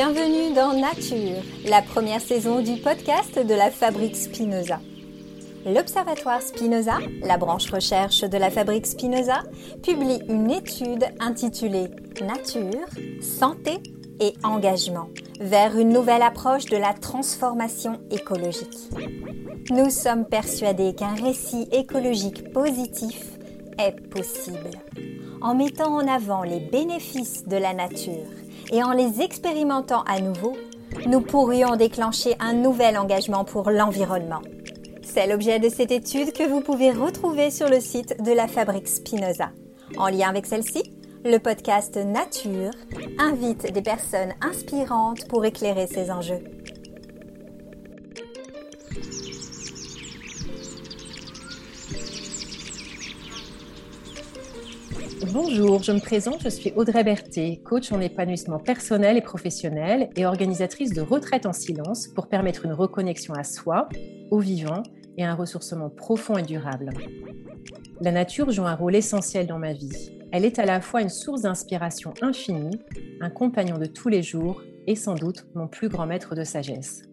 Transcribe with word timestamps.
Bienvenue 0.00 0.54
dans 0.54 0.74
Nature, 0.74 1.42
la 1.66 1.82
première 1.82 2.20
saison 2.20 2.60
du 2.62 2.76
podcast 2.76 3.36
de 3.36 3.52
la 3.52 3.68
Fabrique 3.68 4.14
Spinoza. 4.14 4.78
L'Observatoire 5.66 6.40
Spinoza, 6.40 6.98
la 7.20 7.36
branche 7.36 7.68
recherche 7.68 8.20
de 8.20 8.38
la 8.38 8.48
Fabrique 8.48 8.86
Spinoza, 8.86 9.42
publie 9.82 10.20
une 10.28 10.52
étude 10.52 11.04
intitulée 11.18 11.88
Nature, 12.20 12.86
santé 13.20 13.82
et 14.20 14.34
engagement 14.44 15.08
vers 15.40 15.76
une 15.76 15.88
nouvelle 15.88 16.22
approche 16.22 16.66
de 16.66 16.76
la 16.76 16.92
transformation 16.92 17.98
écologique. 18.12 18.78
Nous 19.70 19.90
sommes 19.90 20.26
persuadés 20.26 20.94
qu'un 20.94 21.16
récit 21.16 21.66
écologique 21.72 22.52
positif 22.52 23.20
est 23.80 24.00
possible 24.10 24.70
en 25.40 25.56
mettant 25.56 25.92
en 25.92 26.06
avant 26.06 26.44
les 26.44 26.60
bénéfices 26.60 27.48
de 27.48 27.56
la 27.56 27.74
nature 27.74 28.28
et 28.70 28.82
en 28.82 28.92
les 28.92 29.20
expérimentant 29.22 30.02
à 30.02 30.20
nouveau, 30.20 30.56
nous 31.06 31.20
pourrions 31.20 31.76
déclencher 31.76 32.34
un 32.40 32.54
nouvel 32.54 32.96
engagement 32.96 33.44
pour 33.44 33.70
l'environnement. 33.70 34.42
C'est 35.02 35.26
l'objet 35.26 35.58
de 35.58 35.68
cette 35.68 35.90
étude 35.90 36.32
que 36.32 36.48
vous 36.48 36.60
pouvez 36.60 36.92
retrouver 36.92 37.50
sur 37.50 37.68
le 37.68 37.80
site 37.80 38.22
de 38.22 38.32
la 38.32 38.46
Fabrique 38.46 38.88
Spinoza. 38.88 39.50
En 39.96 40.08
lien 40.08 40.28
avec 40.28 40.46
celle-ci, 40.46 40.82
le 41.24 41.38
podcast 41.38 41.96
Nature 41.96 42.70
invite 43.18 43.72
des 43.72 43.82
personnes 43.82 44.34
inspirantes 44.40 45.26
pour 45.28 45.44
éclairer 45.44 45.86
ces 45.86 46.10
enjeux. 46.10 46.44
Bonjour, 55.32 55.82
je 55.82 55.92
me 55.92 56.00
présente, 56.00 56.42
je 56.42 56.48
suis 56.48 56.72
Audrey 56.74 57.04
Berthet, 57.04 57.60
coach 57.62 57.92
en 57.92 58.00
épanouissement 58.00 58.58
personnel 58.58 59.18
et 59.18 59.20
professionnel 59.20 60.08
et 60.16 60.24
organisatrice 60.24 60.94
de 60.94 61.02
retraite 61.02 61.44
en 61.44 61.52
silence 61.52 62.08
pour 62.08 62.28
permettre 62.28 62.64
une 62.64 62.72
reconnexion 62.72 63.34
à 63.34 63.44
soi, 63.44 63.90
au 64.30 64.38
vivant 64.38 64.82
et 65.18 65.24
un 65.24 65.34
ressourcement 65.34 65.90
profond 65.90 66.38
et 66.38 66.42
durable. 66.42 66.90
La 68.00 68.10
nature 68.10 68.50
joue 68.50 68.64
un 68.64 68.74
rôle 68.74 68.96
essentiel 68.96 69.46
dans 69.46 69.58
ma 69.58 69.74
vie. 69.74 70.12
Elle 70.32 70.46
est 70.46 70.58
à 70.58 70.64
la 70.64 70.80
fois 70.80 71.02
une 71.02 71.10
source 71.10 71.42
d'inspiration 71.42 72.14
infinie, 72.22 72.78
un 73.20 73.30
compagnon 73.30 73.76
de 73.76 73.86
tous 73.86 74.08
les 74.08 74.22
jours 74.22 74.62
et 74.86 74.94
sans 74.94 75.14
doute 75.14 75.46
mon 75.54 75.68
plus 75.68 75.90
grand 75.90 76.06
maître 76.06 76.34
de 76.34 76.44
sagesse. 76.44 77.07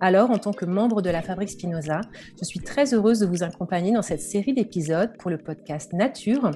Alors, 0.00 0.30
en 0.30 0.38
tant 0.38 0.52
que 0.52 0.66
membre 0.66 1.00
de 1.00 1.08
la 1.08 1.22
Fabrique 1.22 1.48
Spinoza, 1.48 2.02
je 2.38 2.44
suis 2.44 2.60
très 2.60 2.92
heureuse 2.92 3.20
de 3.20 3.26
vous 3.26 3.42
accompagner 3.42 3.92
dans 3.92 4.02
cette 4.02 4.20
série 4.20 4.52
d'épisodes 4.52 5.16
pour 5.18 5.30
le 5.30 5.38
podcast 5.38 5.94
Nature 5.94 6.50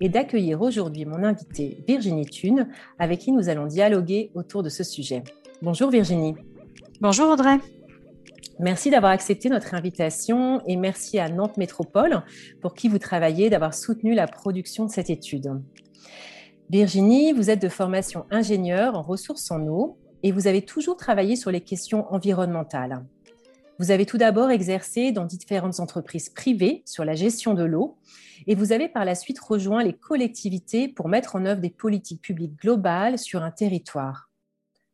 et 0.00 0.08
d'accueillir 0.08 0.62
aujourd'hui 0.62 1.04
mon 1.04 1.22
invitée 1.22 1.84
Virginie 1.86 2.24
Thune, 2.24 2.68
avec 2.98 3.20
qui 3.20 3.32
nous 3.32 3.50
allons 3.50 3.66
dialoguer 3.66 4.30
autour 4.34 4.62
de 4.62 4.70
ce 4.70 4.84
sujet. 4.84 5.22
Bonjour 5.60 5.90
Virginie. 5.90 6.34
Bonjour 7.02 7.28
Audrey. 7.28 7.58
Merci 8.58 8.88
d'avoir 8.88 9.12
accepté 9.12 9.50
notre 9.50 9.74
invitation 9.74 10.62
et 10.66 10.76
merci 10.76 11.18
à 11.18 11.28
Nantes 11.28 11.58
Métropole 11.58 12.22
pour 12.62 12.74
qui 12.74 12.88
vous 12.88 12.98
travaillez 12.98 13.50
d'avoir 13.50 13.74
soutenu 13.74 14.14
la 14.14 14.26
production 14.26 14.86
de 14.86 14.90
cette 14.90 15.10
étude. 15.10 15.60
Virginie, 16.70 17.32
vous 17.32 17.50
êtes 17.50 17.60
de 17.60 17.68
formation 17.68 18.24
ingénieure 18.30 18.96
en 18.96 19.02
ressources 19.02 19.50
en 19.50 19.66
eau 19.66 19.98
et 20.22 20.32
vous 20.32 20.46
avez 20.46 20.62
toujours 20.62 20.96
travaillé 20.96 21.36
sur 21.36 21.50
les 21.50 21.60
questions 21.60 22.12
environnementales. 22.12 23.04
Vous 23.78 23.92
avez 23.92 24.06
tout 24.06 24.18
d'abord 24.18 24.50
exercé 24.50 25.12
dans 25.12 25.24
différentes 25.24 25.78
entreprises 25.78 26.30
privées 26.30 26.82
sur 26.84 27.04
la 27.04 27.14
gestion 27.14 27.54
de 27.54 27.62
l'eau 27.62 27.96
et 28.48 28.56
vous 28.56 28.72
avez 28.72 28.88
par 28.88 29.04
la 29.04 29.14
suite 29.14 29.38
rejoint 29.38 29.84
les 29.84 29.92
collectivités 29.92 30.88
pour 30.88 31.08
mettre 31.08 31.36
en 31.36 31.46
œuvre 31.46 31.60
des 31.60 31.70
politiques 31.70 32.20
publiques 32.20 32.56
globales 32.56 33.18
sur 33.18 33.42
un 33.42 33.52
territoire. 33.52 34.30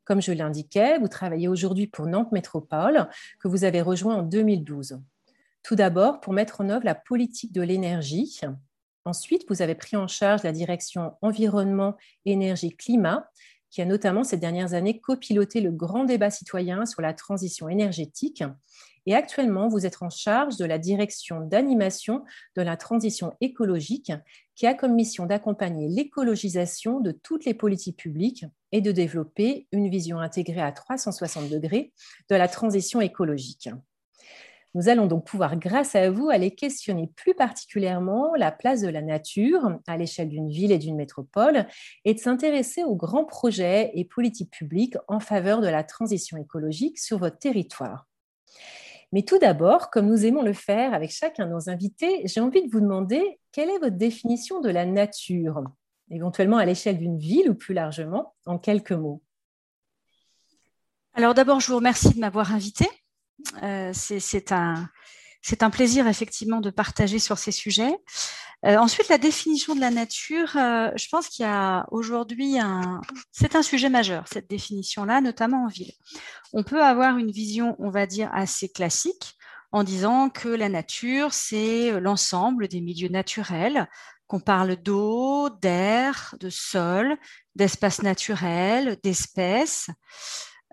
Comme 0.05 0.21
je 0.21 0.33
l'indiquais, 0.33 0.99
vous 0.99 1.09
travaillez 1.09 1.49
aujourd'hui 1.49 1.87
pour 1.87 2.07
Nantes 2.07 2.31
Métropole, 2.33 3.09
que 3.41 3.49
vous 3.49 3.65
avez 3.65 3.81
rejoint 3.81 4.17
en 4.17 4.23
2012. 4.23 5.01
Tout 5.63 5.77
d'abord 5.77 6.21
pour 6.21 6.35
mettre 6.35 6.61
en 6.61 6.69
œuvre 6.69 6.85
la 6.85 6.95
politique 6.95 7.53
de 7.53 7.63
l'énergie. 7.63 8.39
Ensuite, 9.07 9.47
vous 9.49 9.63
avez 9.63 9.75
pris 9.75 9.97
en 9.97 10.09
charge 10.09 10.43
la 10.43 10.53
direction 10.53 11.15
environnement, 11.23 11.97
énergie, 12.27 12.77
climat 12.77 13.31
qui 13.75 13.83
a 13.83 13.87
notamment 13.87 14.23
ces 14.23 14.37
dernières 14.37 14.73
années 14.73 15.01
copiloté 15.01 15.61
le 15.61 15.73
grand 15.73 16.05
débat 16.05 16.31
citoyen 16.31 16.87
sur 16.87 17.03
la 17.03 17.13
transition 17.13 17.69
énergétique. 17.69 18.45
Et 19.05 19.17
actuellement, 19.17 19.67
vous 19.67 19.85
êtes 19.85 20.01
en 20.01 20.11
charge 20.11 20.57
de 20.59 20.65
la 20.65 20.79
direction 20.79 21.41
d'animation 21.41 22.23
de 22.55 22.63
la 22.63 22.77
transition 22.77 23.33
écologique, 23.41 24.13
qui 24.55 24.69
a 24.69 24.75
comme 24.75 24.95
mission 24.95 25.27
d'accompagner 25.27 25.89
l'écologisation 25.89 27.01
de 27.01 27.11
toutes 27.11 27.47
les 27.47 27.55
politiques 27.55 27.99
publiques 27.99 28.47
et 28.71 28.81
de 28.81 28.93
développer 28.93 29.67
une 29.73 29.91
vision 29.91 30.21
intégrée 30.21 30.63
à 30.63 30.71
360 30.71 31.51
degrés 31.51 31.93
de 32.31 32.37
la 32.37 32.47
transition 32.47 33.01
écologique. 33.01 33.71
Nous 34.75 34.89
allons 34.89 35.07
donc 35.07 35.25
pouvoir, 35.25 35.57
grâce 35.57 35.95
à 35.95 36.11
vous, 36.11 36.31
aller 36.31 36.53
questionner 36.53 37.09
plus 37.15 37.35
particulièrement 37.35 38.35
la 38.35 38.51
place 38.51 38.81
de 38.81 38.89
la 38.89 39.03
nature 39.03 39.79
à 39.87 39.97
l'échelle 39.97 40.29
d'une 40.29 40.51
ville 40.51 40.73
et 40.73 40.79
d'une 40.79 40.97
métropole 40.97 41.67
et 42.05 42.15
de 42.15 42.19
s'intéresser 42.19 42.83
aux 42.83 42.97
grands 42.97 43.25
projets 43.25 43.93
et 43.95 44.05
politiques 44.05 44.51
publiques 44.51 44.97
en 45.07 45.21
faveur 45.21 45.61
de 45.61 45.69
la 45.69 45.85
transition 45.85 46.37
écologique 46.39 46.99
sur 46.99 47.19
votre 47.19 47.39
territoire. 47.39 48.09
Mais 49.13 49.23
tout 49.23 49.39
d'abord, 49.39 49.91
comme 49.91 50.07
nous 50.07 50.27
aimons 50.27 50.43
le 50.43 50.53
faire 50.53 50.93
avec 50.93 51.13
chacun 51.13 51.47
de 51.47 51.53
nos 51.53 51.71
invités, 51.71 52.23
j'ai 52.25 52.41
envie 52.41 52.67
de 52.67 52.71
vous 52.73 52.81
demander 52.81 53.39
quelle 53.53 53.71
est 53.71 53.79
votre 53.79 53.97
définition 53.97 54.61
de 54.61 54.71
la 54.71 54.87
nature, 54.87 55.63
éventuellement 56.11 56.57
à 56.57 56.65
l'échelle 56.65 56.99
d'une 56.99 57.17
ville 57.17 57.49
ou 57.49 57.55
plus 57.55 57.75
largement, 57.75 58.35
en 58.45 58.59
quelques 58.59 58.91
mots? 58.91 59.23
Alors 61.13 61.35
d'abord, 61.35 61.61
je 61.61 61.69
vous 61.69 61.77
remercie 61.77 62.13
de 62.13 62.19
m'avoir 62.19 62.53
invité. 62.53 62.87
Euh, 63.63 63.93
c'est 63.93 64.53
un, 64.53 64.91
plaisir 65.71 66.07
effectivement 66.07 66.61
de 66.61 66.71
partager 66.71 67.19
sur 67.19 67.39
ces 67.39 67.53
sujets. 67.53 67.95
Euh, 68.65 68.79
ensuite, 68.79 69.09
la 69.09 69.19
définition 69.19 69.75
de 69.75 69.81
la 69.81 69.91
nature, 69.91 70.57
euh, 70.57 70.91
je 70.97 71.09
pense 71.09 71.29
qu'il 71.29 71.45
y 71.45 71.49
a 71.49 71.87
aujourd'hui 71.91 72.59
un, 72.59 73.03
c'est 73.31 73.57
un 73.57 73.63
sujet 73.63 73.91
majeur 73.91 74.25
cette 74.27 74.49
définition-là, 74.49 75.21
notamment 75.21 75.65
en 75.65 75.69
ville. 75.69 75.93
On 76.55 76.63
peut 76.63 76.83
avoir 76.83 77.19
une 77.19 77.31
vision, 77.31 77.77
on 77.79 77.91
va 77.91 78.07
dire, 78.07 78.31
assez 78.33 78.71
classique 78.71 79.35
en 79.71 79.85
disant 79.85 80.31
que 80.31 80.49
la 80.49 80.69
nature, 80.69 81.35
c'est 81.35 82.01
l'ensemble 82.01 82.69
des 82.69 82.81
milieux 82.81 83.09
naturels, 83.09 83.89
qu'on 84.27 84.41
parle 84.41 84.77
d'eau, 84.77 85.51
d'air, 85.51 86.35
de 86.41 86.49
sol, 86.49 87.17
d'espaces 87.55 88.03
naturels, 88.03 88.99
d'espèces. 89.03 89.91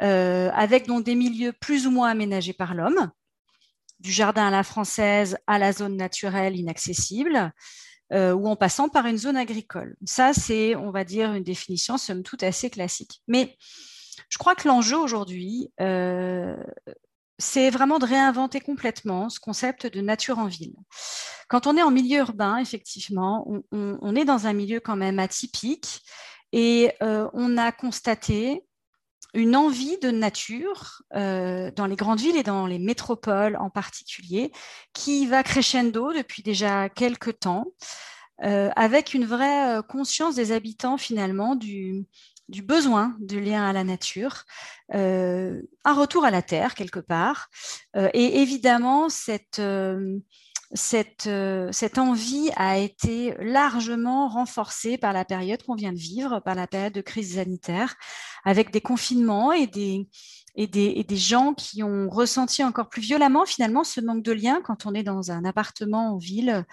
Euh, 0.01 0.49
avec 0.53 0.87
donc 0.87 1.03
des 1.03 1.13
milieux 1.13 1.53
plus 1.53 1.85
ou 1.85 1.91
moins 1.91 2.09
aménagés 2.09 2.53
par 2.53 2.73
l'homme, 2.73 3.11
du 3.99 4.11
jardin 4.11 4.47
à 4.47 4.51
la 4.51 4.63
française 4.63 5.37
à 5.45 5.59
la 5.59 5.73
zone 5.73 5.95
naturelle 5.95 6.55
inaccessible, 6.55 7.53
euh, 8.11 8.33
ou 8.33 8.47
en 8.47 8.55
passant 8.55 8.89
par 8.89 9.05
une 9.05 9.19
zone 9.19 9.37
agricole. 9.37 9.95
Ça, 10.03 10.33
c'est, 10.33 10.75
on 10.75 10.89
va 10.89 11.03
dire, 11.03 11.33
une 11.33 11.43
définition 11.43 11.97
somme 11.97 12.23
toute 12.23 12.41
assez 12.41 12.71
classique. 12.71 13.21
Mais 13.27 13.55
je 14.29 14.39
crois 14.39 14.55
que 14.55 14.67
l'enjeu 14.67 14.97
aujourd'hui, 14.97 15.71
euh, 15.79 16.57
c'est 17.37 17.69
vraiment 17.69 17.99
de 17.99 18.05
réinventer 18.05 18.59
complètement 18.59 19.29
ce 19.29 19.39
concept 19.39 19.85
de 19.85 20.01
nature 20.01 20.39
en 20.39 20.47
ville. 20.47 20.75
Quand 21.47 21.67
on 21.67 21.77
est 21.77 21.83
en 21.83 21.91
milieu 21.91 22.19
urbain, 22.19 22.57
effectivement, 22.57 23.47
on, 23.71 24.15
est 24.15 24.25
dans 24.25 24.47
un 24.47 24.53
milieu 24.53 24.79
quand 24.79 24.95
même 24.95 25.19
atypique 25.19 26.01
et 26.53 26.93
on 27.01 27.57
a 27.57 27.71
constaté 27.73 28.63
une 29.33 29.55
envie 29.55 29.97
de 29.99 30.11
nature 30.11 31.03
euh, 31.15 31.71
dans 31.71 31.85
les 31.85 31.95
grandes 31.95 32.19
villes 32.19 32.37
et 32.37 32.43
dans 32.43 32.67
les 32.67 32.79
métropoles 32.79 33.55
en 33.55 33.69
particulier, 33.69 34.51
qui 34.93 35.25
va 35.25 35.43
crescendo 35.43 36.13
depuis 36.13 36.43
déjà 36.43 36.89
quelques 36.89 37.39
temps, 37.39 37.67
euh, 38.43 38.69
avec 38.75 39.13
une 39.13 39.25
vraie 39.25 39.77
euh, 39.77 39.81
conscience 39.81 40.35
des 40.35 40.51
habitants 40.51 40.97
finalement 40.97 41.55
du, 41.55 42.05
du 42.49 42.61
besoin 42.61 43.15
de 43.19 43.37
lien 43.37 43.63
à 43.63 43.73
la 43.73 43.83
nature, 43.83 44.43
un 44.93 45.93
retour 45.93 46.25
à 46.25 46.31
la 46.31 46.41
terre 46.41 46.75
quelque 46.75 46.99
part, 46.99 47.49
et 47.95 48.41
évidemment 48.41 49.07
cette 49.07 49.61
cette, 50.73 51.27
euh, 51.27 51.69
cette, 51.71 51.97
envie 51.97 52.49
a 52.55 52.77
été 52.77 53.35
largement 53.39 54.27
renforcée 54.27 54.97
par 54.97 55.13
la 55.13 55.25
période 55.25 55.63
qu'on 55.63 55.75
vient 55.75 55.93
de 55.93 55.97
vivre, 55.97 56.39
par 56.39 56.55
la 56.55 56.67
période 56.67 56.93
de 56.93 57.01
crise 57.01 57.35
sanitaire, 57.35 57.95
avec 58.45 58.71
des 58.71 58.81
confinements 58.81 59.51
et 59.51 59.67
des, 59.67 60.07
et 60.55 60.67
des, 60.67 61.17
gens 61.17 61.53
qui 61.53 61.83
ont 61.83 62.09
ressenti 62.09 62.63
encore 62.63 62.89
plus 62.89 63.01
violemment 63.01 63.45
finalement 63.45 63.83
ce 63.83 64.01
manque 64.01 64.23
de 64.23 64.31
lien 64.31 64.61
quand 64.63 64.85
on 64.85 64.93
est 64.93 65.03
dans 65.03 65.31
un 65.31 65.45
appartement 65.45 66.13
en 66.13 66.17
ville 66.17 66.65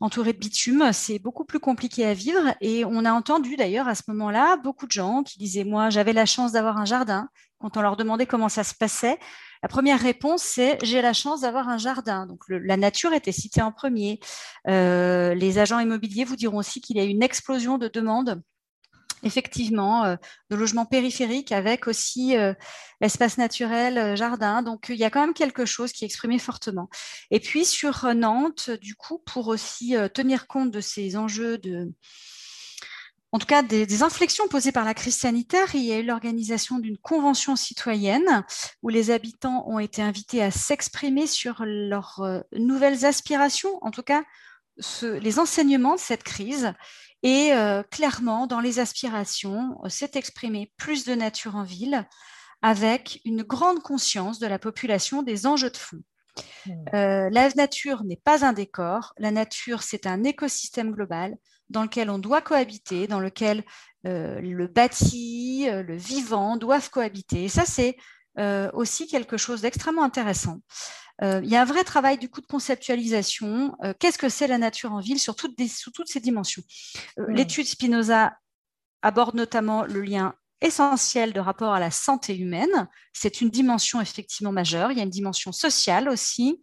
entouré 0.00 0.32
de 0.32 0.38
bitume. 0.38 0.92
C'est 0.92 1.18
beaucoup 1.18 1.44
plus 1.44 1.60
compliqué 1.60 2.06
à 2.06 2.14
vivre. 2.14 2.54
Et 2.60 2.84
on 2.84 3.04
a 3.04 3.12
entendu 3.12 3.56
d'ailleurs 3.56 3.88
à 3.88 3.94
ce 3.94 4.02
moment-là 4.08 4.56
beaucoup 4.56 4.86
de 4.86 4.92
gens 4.92 5.22
qui 5.22 5.38
disaient, 5.38 5.64
moi 5.64 5.90
j'avais 5.90 6.12
la 6.12 6.26
chance 6.26 6.52
d'avoir 6.52 6.78
un 6.78 6.84
jardin. 6.84 7.28
Quand 7.60 7.76
on 7.76 7.82
leur 7.82 7.96
demandait 7.96 8.26
comment 8.26 8.48
ça 8.48 8.64
se 8.64 8.74
passait, 8.74 9.18
la 9.62 9.68
première 9.68 10.00
réponse, 10.00 10.42
c'est 10.42 10.78
j'ai 10.82 11.02
la 11.02 11.12
chance 11.12 11.42
d'avoir 11.42 11.68
un 11.68 11.78
jardin. 11.78 12.26
Donc 12.26 12.44
la 12.48 12.76
nature 12.76 13.12
était 13.12 13.32
citée 13.32 13.62
en 13.62 13.72
premier. 13.72 14.20
Euh, 14.68 15.34
les 15.34 15.58
agents 15.58 15.78
immobiliers 15.78 16.24
vous 16.24 16.36
diront 16.36 16.58
aussi 16.58 16.80
qu'il 16.80 16.96
y 16.96 17.00
a 17.00 17.04
une 17.04 17.22
explosion 17.22 17.78
de 17.78 17.88
demandes 17.88 18.42
effectivement 19.22 20.04
euh, 20.04 20.16
de 20.50 20.56
logements 20.56 20.86
périphériques 20.86 21.52
avec 21.52 21.86
aussi 21.86 22.36
euh, 22.36 22.54
espace 23.00 23.38
naturel, 23.38 23.98
euh, 23.98 24.16
jardin. 24.16 24.62
Donc 24.62 24.86
il 24.88 24.96
y 24.96 25.04
a 25.04 25.10
quand 25.10 25.20
même 25.20 25.34
quelque 25.34 25.64
chose 25.64 25.92
qui 25.92 26.04
est 26.04 26.06
exprimé 26.06 26.38
fortement. 26.38 26.88
Et 27.30 27.40
puis 27.40 27.64
sur 27.64 28.12
Nantes, 28.14 28.70
du 28.70 28.94
coup, 28.94 29.18
pour 29.26 29.48
aussi 29.48 29.94
tenir 30.14 30.46
compte 30.46 30.70
de 30.70 30.80
ces 30.80 31.16
enjeux 31.16 31.58
de 31.58 31.92
en 33.32 33.38
tout 33.38 33.46
cas 33.46 33.62
des, 33.62 34.02
inflexions 34.02 34.48
posées 34.48 34.72
par 34.72 34.84
la 34.84 34.94
crise 34.94 35.16
sanitaire, 35.16 35.74
il 35.74 35.84
y 35.84 35.92
a 35.92 35.98
eu 35.98 36.04
l'organisation 36.04 36.78
d'une 36.78 36.98
convention 36.98 37.54
citoyenne 37.54 38.44
où 38.82 38.88
les 38.88 39.10
habitants 39.10 39.64
ont 39.68 39.78
été 39.78 40.02
invités 40.02 40.42
à 40.42 40.50
s'exprimer 40.50 41.26
sur 41.26 41.62
leurs 41.64 42.44
nouvelles 42.52 43.04
aspirations, 43.04 43.78
en 43.82 43.90
tout 43.90 44.02
cas 44.02 44.24
les 45.02 45.38
enseignements 45.38 45.94
de 45.94 46.00
cette 46.00 46.22
crise 46.22 46.72
et 47.22 47.52
euh, 47.52 47.82
clairement, 47.82 48.46
dans 48.46 48.60
les 48.60 48.78
aspirations, 48.78 49.78
s'est 49.88 50.12
exprimé 50.14 50.72
plus 50.76 51.04
de 51.04 51.14
nature 51.14 51.56
en 51.56 51.64
ville 51.64 52.06
avec 52.62 53.20
une 53.24 53.42
grande 53.42 53.80
conscience 53.80 54.38
de 54.38 54.46
la 54.46 54.58
population 54.58 55.22
des 55.22 55.46
enjeux 55.46 55.70
de 55.70 55.76
fond. 55.76 56.02
Euh, 56.94 57.28
la 57.30 57.50
nature 57.50 58.04
n'est 58.04 58.20
pas 58.22 58.44
un 58.44 58.52
décor, 58.52 59.12
la 59.18 59.30
nature 59.30 59.82
c'est 59.82 60.06
un 60.06 60.24
écosystème 60.24 60.92
global 60.92 61.36
dans 61.70 61.82
lequel 61.82 62.10
on 62.10 62.18
doit 62.18 62.42
cohabiter, 62.42 63.06
dans 63.06 63.20
lequel 63.20 63.64
euh, 64.06 64.40
le 64.40 64.66
bâti, 64.66 65.66
le 65.70 65.96
vivant 65.96 66.56
doivent 66.56 66.90
cohabiter. 66.90 67.44
Et 67.44 67.48
ça 67.48 67.64
c'est 67.64 67.96
aussi 68.72 69.06
quelque 69.06 69.36
chose 69.36 69.60
d'extrêmement 69.60 70.02
intéressant. 70.02 70.60
Euh, 71.22 71.40
il 71.42 71.50
y 71.50 71.56
a 71.56 71.62
un 71.62 71.66
vrai 71.66 71.84
travail 71.84 72.18
du 72.18 72.28
coup 72.28 72.40
de 72.40 72.46
conceptualisation. 72.46 73.76
Euh, 73.84 73.92
qu'est-ce 73.98 74.18
que 74.18 74.28
c'est 74.28 74.46
la 74.46 74.58
nature 74.58 74.92
en 74.92 75.00
ville 75.00 75.18
sur 75.18 75.36
toutes, 75.36 75.60
sous 75.68 75.90
toutes 75.90 76.08
ces 76.08 76.20
dimensions? 76.20 76.62
Euh, 77.18 77.26
L'étude 77.28 77.66
Spinoza 77.66 78.36
aborde 79.02 79.34
notamment 79.34 79.84
le 79.84 80.00
lien 80.00 80.34
essentiel 80.62 81.32
de 81.32 81.40
rapport 81.40 81.72
à 81.72 81.80
la 81.80 81.90
santé 81.90 82.36
humaine. 82.36 82.88
C'est 83.14 83.40
une 83.40 83.48
dimension 83.48 84.00
effectivement 84.00 84.52
majeure. 84.52 84.92
Il 84.92 84.98
y 84.98 85.00
a 85.00 85.04
une 85.04 85.10
dimension 85.10 85.52
sociale 85.52 86.08
aussi, 86.08 86.60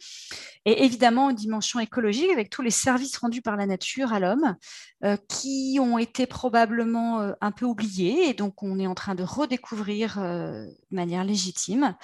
et 0.65 0.83
évidemment 0.85 1.31
une 1.31 1.35
dimension 1.35 1.79
écologique 1.79 2.29
avec 2.31 2.51
tous 2.51 2.61
les 2.61 2.71
services 2.71 3.17
rendus 3.17 3.41
par 3.41 3.57
la 3.57 3.65
nature 3.65 4.13
à 4.13 4.19
l'homme, 4.19 4.55
euh, 4.96 4.96
qui 5.29 5.77
ont 5.79 5.97
été 5.97 6.25
probablement 6.25 7.21
euh, 7.21 7.33
un 7.41 7.51
peu 7.51 7.65
oubliés, 7.65 8.29
et 8.29 8.33
donc 8.33 8.63
on 8.63 8.79
est 8.79 8.87
en 8.87 8.95
train 8.95 9.15
de 9.15 9.23
redécouvrir 9.23 10.17
euh, 10.19 10.65
de 10.65 10.95
manière 10.95 11.23
légitime. 11.23 11.95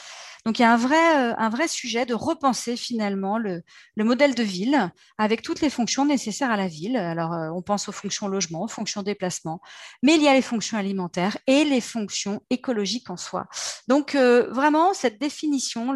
Donc 0.45 0.59
il 0.59 0.61
y 0.61 0.65
a 0.65 0.73
un 0.73 0.77
vrai, 0.77 1.33
un 1.37 1.49
vrai 1.49 1.67
sujet 1.67 2.05
de 2.05 2.13
repenser 2.13 2.75
finalement 2.75 3.37
le, 3.37 3.63
le, 3.95 4.03
modèle 4.03 4.35
de 4.35 4.43
ville 4.43 4.91
avec 5.17 5.41
toutes 5.41 5.61
les 5.61 5.69
fonctions 5.69 6.05
nécessaires 6.05 6.51
à 6.51 6.57
la 6.57 6.67
ville. 6.67 6.97
Alors 6.97 7.31
on 7.55 7.61
pense 7.61 7.87
aux 7.87 7.93
fonctions 7.93 8.27
logement, 8.27 8.63
aux 8.63 8.67
fonctions 8.67 9.03
déplacement, 9.03 9.61
mais 10.01 10.15
il 10.15 10.21
y 10.21 10.27
a 10.27 10.33
les 10.33 10.41
fonctions 10.41 10.77
alimentaires 10.77 11.37
et 11.47 11.63
les 11.63 11.81
fonctions 11.81 12.41
écologiques 12.49 13.09
en 13.09 13.17
soi. 13.17 13.47
Donc 13.87 14.15
euh, 14.15 14.49
vraiment, 14.51 14.93
cette 14.93 15.19
définition, 15.19 15.93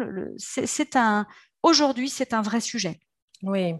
aujourd'hui, 1.62 2.08
c'est 2.08 2.32
un 2.32 2.42
vrai 2.42 2.60
sujet. 2.60 3.00
Oui, 3.42 3.74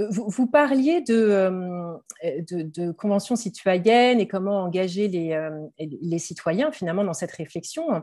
euh, 0.00 0.06
vous, 0.10 0.46
parliez 0.46 1.02
euh, 1.10 1.96
de, 2.24 2.62
de, 2.62 2.92
conventions 2.92 3.36
citoyennes 3.36 4.20
et 4.20 4.28
comment 4.28 4.62
engager 4.62 5.08
les, 5.08 5.32
euh, 5.32 5.50
les 5.78 6.18
citoyens 6.18 6.72
finalement 6.72 7.04
dans 7.04 7.14
cette 7.14 7.32
réflexion. 7.32 8.02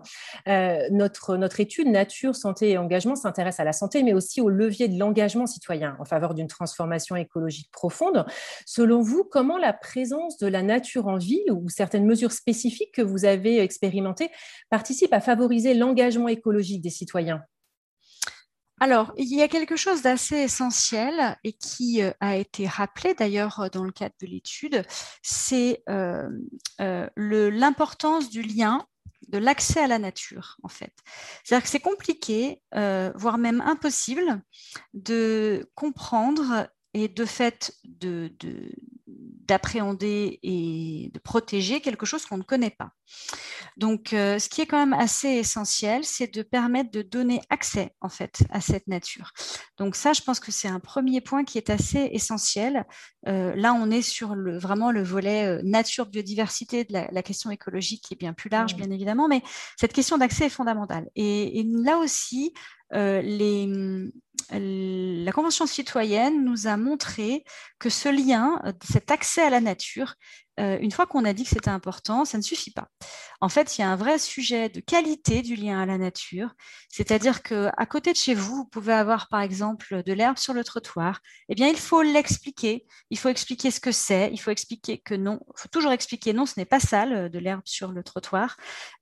notre, 0.92 1.38
notre 1.38 1.60
étude 1.60 1.88
Nature, 1.88 2.36
Santé 2.36 2.72
et 2.72 2.78
Engagement 2.78 3.16
s'intéresse 3.16 3.60
à 3.60 3.64
la 3.64 3.74
santé, 3.74 4.04
mais 4.04 4.14
aussi 4.14 4.42
au 4.42 4.50
levier 4.50 4.88
de 4.88 4.98
l'engagement 4.98 5.46
citoyen 5.46 5.96
en 6.00 6.06
faveur 6.06 6.34
d'une 6.34 6.48
transformation 6.48 7.16
écologique 7.16 7.72
profonde. 7.72 8.26
Selon 8.66 9.02
vous, 9.02 9.24
comment 9.24 9.58
la 9.58 9.74
présence 9.74 10.38
de 10.38 10.48
la 10.48 10.64
nature 10.64 11.08
en 11.08 11.18
ville 11.18 11.52
ou 11.52 11.70
certaines 11.70 12.06
mesures 12.06 12.32
spécifiques 12.32 12.94
que 12.94 13.02
vous 13.02 13.26
avez 13.26 13.60
expérimentées 13.60 14.30
participent 14.70 15.14
à 15.14 15.22
favoriser 15.22 15.74
l'engagement 15.74 16.28
écologique 16.28 16.82
des 16.82 16.90
citoyens? 16.90 17.44
Alors, 18.80 19.14
il 19.18 19.34
y 19.34 19.42
a 19.42 19.48
quelque 19.48 19.76
chose 19.76 20.02
d'assez 20.02 20.38
essentiel 20.38 21.38
et 21.44 21.54
qui 21.54 22.02
euh, 22.02 22.12
a 22.20 22.38
été 22.38 22.68
rappelé 22.68 23.14
d'ailleurs 23.14 23.60
euh, 23.60 23.70
dans 23.70 23.84
le 23.84 23.92
cadre 23.92 24.16
de 24.22 24.28
l'étude, 24.28 24.84
c'est 25.22 25.84
euh, 25.90 26.30
l'importance 27.18 28.30
du 28.30 28.42
lien 28.42 28.86
de 29.28 29.38
l'accès 29.38 29.82
à 29.82 29.88
la 29.88 30.00
nature, 30.00 30.58
en 30.64 30.70
fait. 30.70 30.94
C'est-à-dire 31.44 31.64
que 31.64 31.70
c'est 31.70 31.80
compliqué, 31.80 32.64
voire 32.72 33.38
même 33.38 33.62
impossible, 33.62 34.42
de 34.96 35.70
comprendre 35.76 36.68
et 36.96 37.08
de 37.08 37.26
fait 37.26 37.74
de, 37.84 38.32
d'appréhender 39.50 40.40
et 40.44 41.10
de 41.12 41.20
protéger 41.20 41.82
quelque 41.82 42.06
chose 42.06 42.26
qu'on 42.26 42.38
ne 42.38 42.44
connaît 42.44 42.70
pas. 42.70 42.92
Donc, 43.78 44.14
euh, 44.14 44.38
ce 44.38 44.48
qui 44.48 44.62
est 44.62 44.68
quand 44.68 44.78
même 44.78 44.94
assez 44.94 45.28
essentiel, 45.28 46.04
c'est 46.04 46.32
de 46.32 46.44
permettre 46.44 46.92
de 46.92 47.02
donner 47.02 47.42
accès 47.50 47.96
en 48.02 48.10
fait 48.10 48.44
à 48.52 48.62
cette 48.62 48.88
nature. 48.88 49.32
Donc 49.78 49.96
ça, 49.96 50.14
je 50.14 50.22
pense 50.22 50.40
que 50.40 50.52
c'est 50.52 50.68
un 50.68 50.80
premier 50.80 51.20
point 51.20 51.44
qui 51.44 51.58
est 51.58 51.72
assez 51.72 52.10
essentiel. 52.14 52.86
Euh, 53.28 53.56
là, 53.56 53.74
on 53.74 53.90
est 53.90 54.04
sur 54.04 54.36
le, 54.36 54.60
vraiment 54.60 54.92
le 54.92 55.02
volet 55.02 55.48
euh, 55.48 55.62
nature, 55.64 56.06
biodiversité 56.06 56.84
de 56.84 56.94
la, 56.94 57.24
question 57.24 57.50
écologique 57.50 58.04
qui 58.04 58.14
est 58.14 58.18
bien 58.18 58.34
plus 58.34 58.50
large, 58.50 58.76
bien 58.76 58.90
évidemment, 58.92 59.28
mais 59.28 59.42
cette 59.78 59.94
question 59.94 60.18
d'accès 60.18 60.46
est 60.46 60.50
fondamentale. 60.50 61.10
et 61.16 61.64
là 61.66 61.98
aussi, 61.98 62.54
les, 62.92 63.68
la 64.52 65.32
Convention 65.32 65.66
citoyenne 65.68 66.44
nous 66.44 66.68
a 66.68 66.78
montré 66.78 67.44
que 67.78 67.90
ce 67.90 68.10
lien, 68.10 68.62
euh, 68.66 68.74
cet 68.84 69.12
accès 69.12 69.42
à 69.42 69.50
la 69.50 69.62
nature, 69.62 70.16
euh, 70.60 70.78
une 70.82 70.92
fois 70.92 71.06
qu'on 71.06 71.26
a 71.26 71.34
dit 71.34 71.44
que 71.44 71.50
c'était 71.50 71.70
important, 71.70 72.26
ça 72.26 72.38
ne 72.38 72.44
suffit 72.44 72.72
pas. 72.72 72.90
En 73.42 73.48
fait, 73.48 73.78
il 73.78 73.82
y 73.82 73.84
a 73.84 73.90
un 73.90 73.96
vrai 73.96 74.20
sujet 74.20 74.68
de 74.68 74.82
qualité 74.82 75.42
du 75.42 75.56
lien 75.56 75.80
à 75.80 75.86
la 75.86 75.98
nature, 75.98 76.50
c'est-à-dire 76.90 77.42
que 77.42 77.70
à 77.78 77.86
côté 77.86 78.12
de 78.12 78.18
chez 78.18 78.34
vous, 78.34 78.56
vous 78.58 78.66
pouvez 78.66 78.94
avoir 78.94 79.30
par 79.30 79.42
exemple 79.42 80.04
de 80.04 80.14
l'herbe 80.14 80.38
sur 80.38 80.54
le 80.54 80.64
trottoir. 80.64 81.22
Eh 81.48 81.56
bien, 81.56 81.68
il 81.68 81.78
faut 81.78 82.02
l'expliquer. 82.02 82.86
Il 83.10 83.18
faut 83.18 83.30
expliquer 83.30 83.72
ce 83.72 83.80
que 83.80 83.94
c'est. 83.94 84.30
Il 84.34 84.38
faut 84.38 84.52
expliquer 84.52 84.98
que 84.98 85.16
non. 85.16 85.40
Il 85.48 85.62
faut 85.62 85.70
toujours 85.70 85.94
expliquer 85.94 86.34
non, 86.34 86.46
ce 86.46 86.60
n'est 86.60 86.66
pas 86.66 86.82
sale 86.82 87.30
de 87.30 87.40
l'herbe 87.40 87.62
sur 87.64 87.92
le 87.92 88.04
trottoir. 88.04 88.58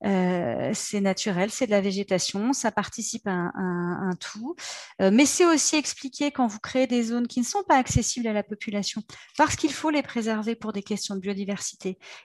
Euh, 0.05 0.71
c'est 0.73 1.01
naturel, 1.01 1.49
c'est 1.49 1.65
de 1.65 1.71
la 1.71 1.81
végétation, 1.81 2.53
ça 2.53 2.71
participe 2.71 3.27
à 3.27 3.31
un, 3.31 4.11
tout. 4.19 4.55
Euh, 5.01 5.09
mais 5.11 5.25
c'est 5.25 5.45
aussi 5.45 5.75
expliquer 5.75 6.31
quand 6.31 6.47
vous 6.47 6.59
créez 6.59 6.87
des 6.87 7.03
zones 7.03 7.27
qui 7.27 7.39
ne 7.39 7.45
sont 7.45 7.63
pas 7.63 7.77
accessibles 7.77 8.27
à 8.27 8.33
la 8.33 8.43
population, 8.43 9.01
parce 9.37 9.55
qu'il 9.55 9.73
faut 9.73 9.89
les 9.89 10.03
préserver 10.03 10.55
pour 10.55 10.73
des 10.73 10.83
questions 10.83 11.15
de 11.15 11.19
biodiversité 11.19 11.46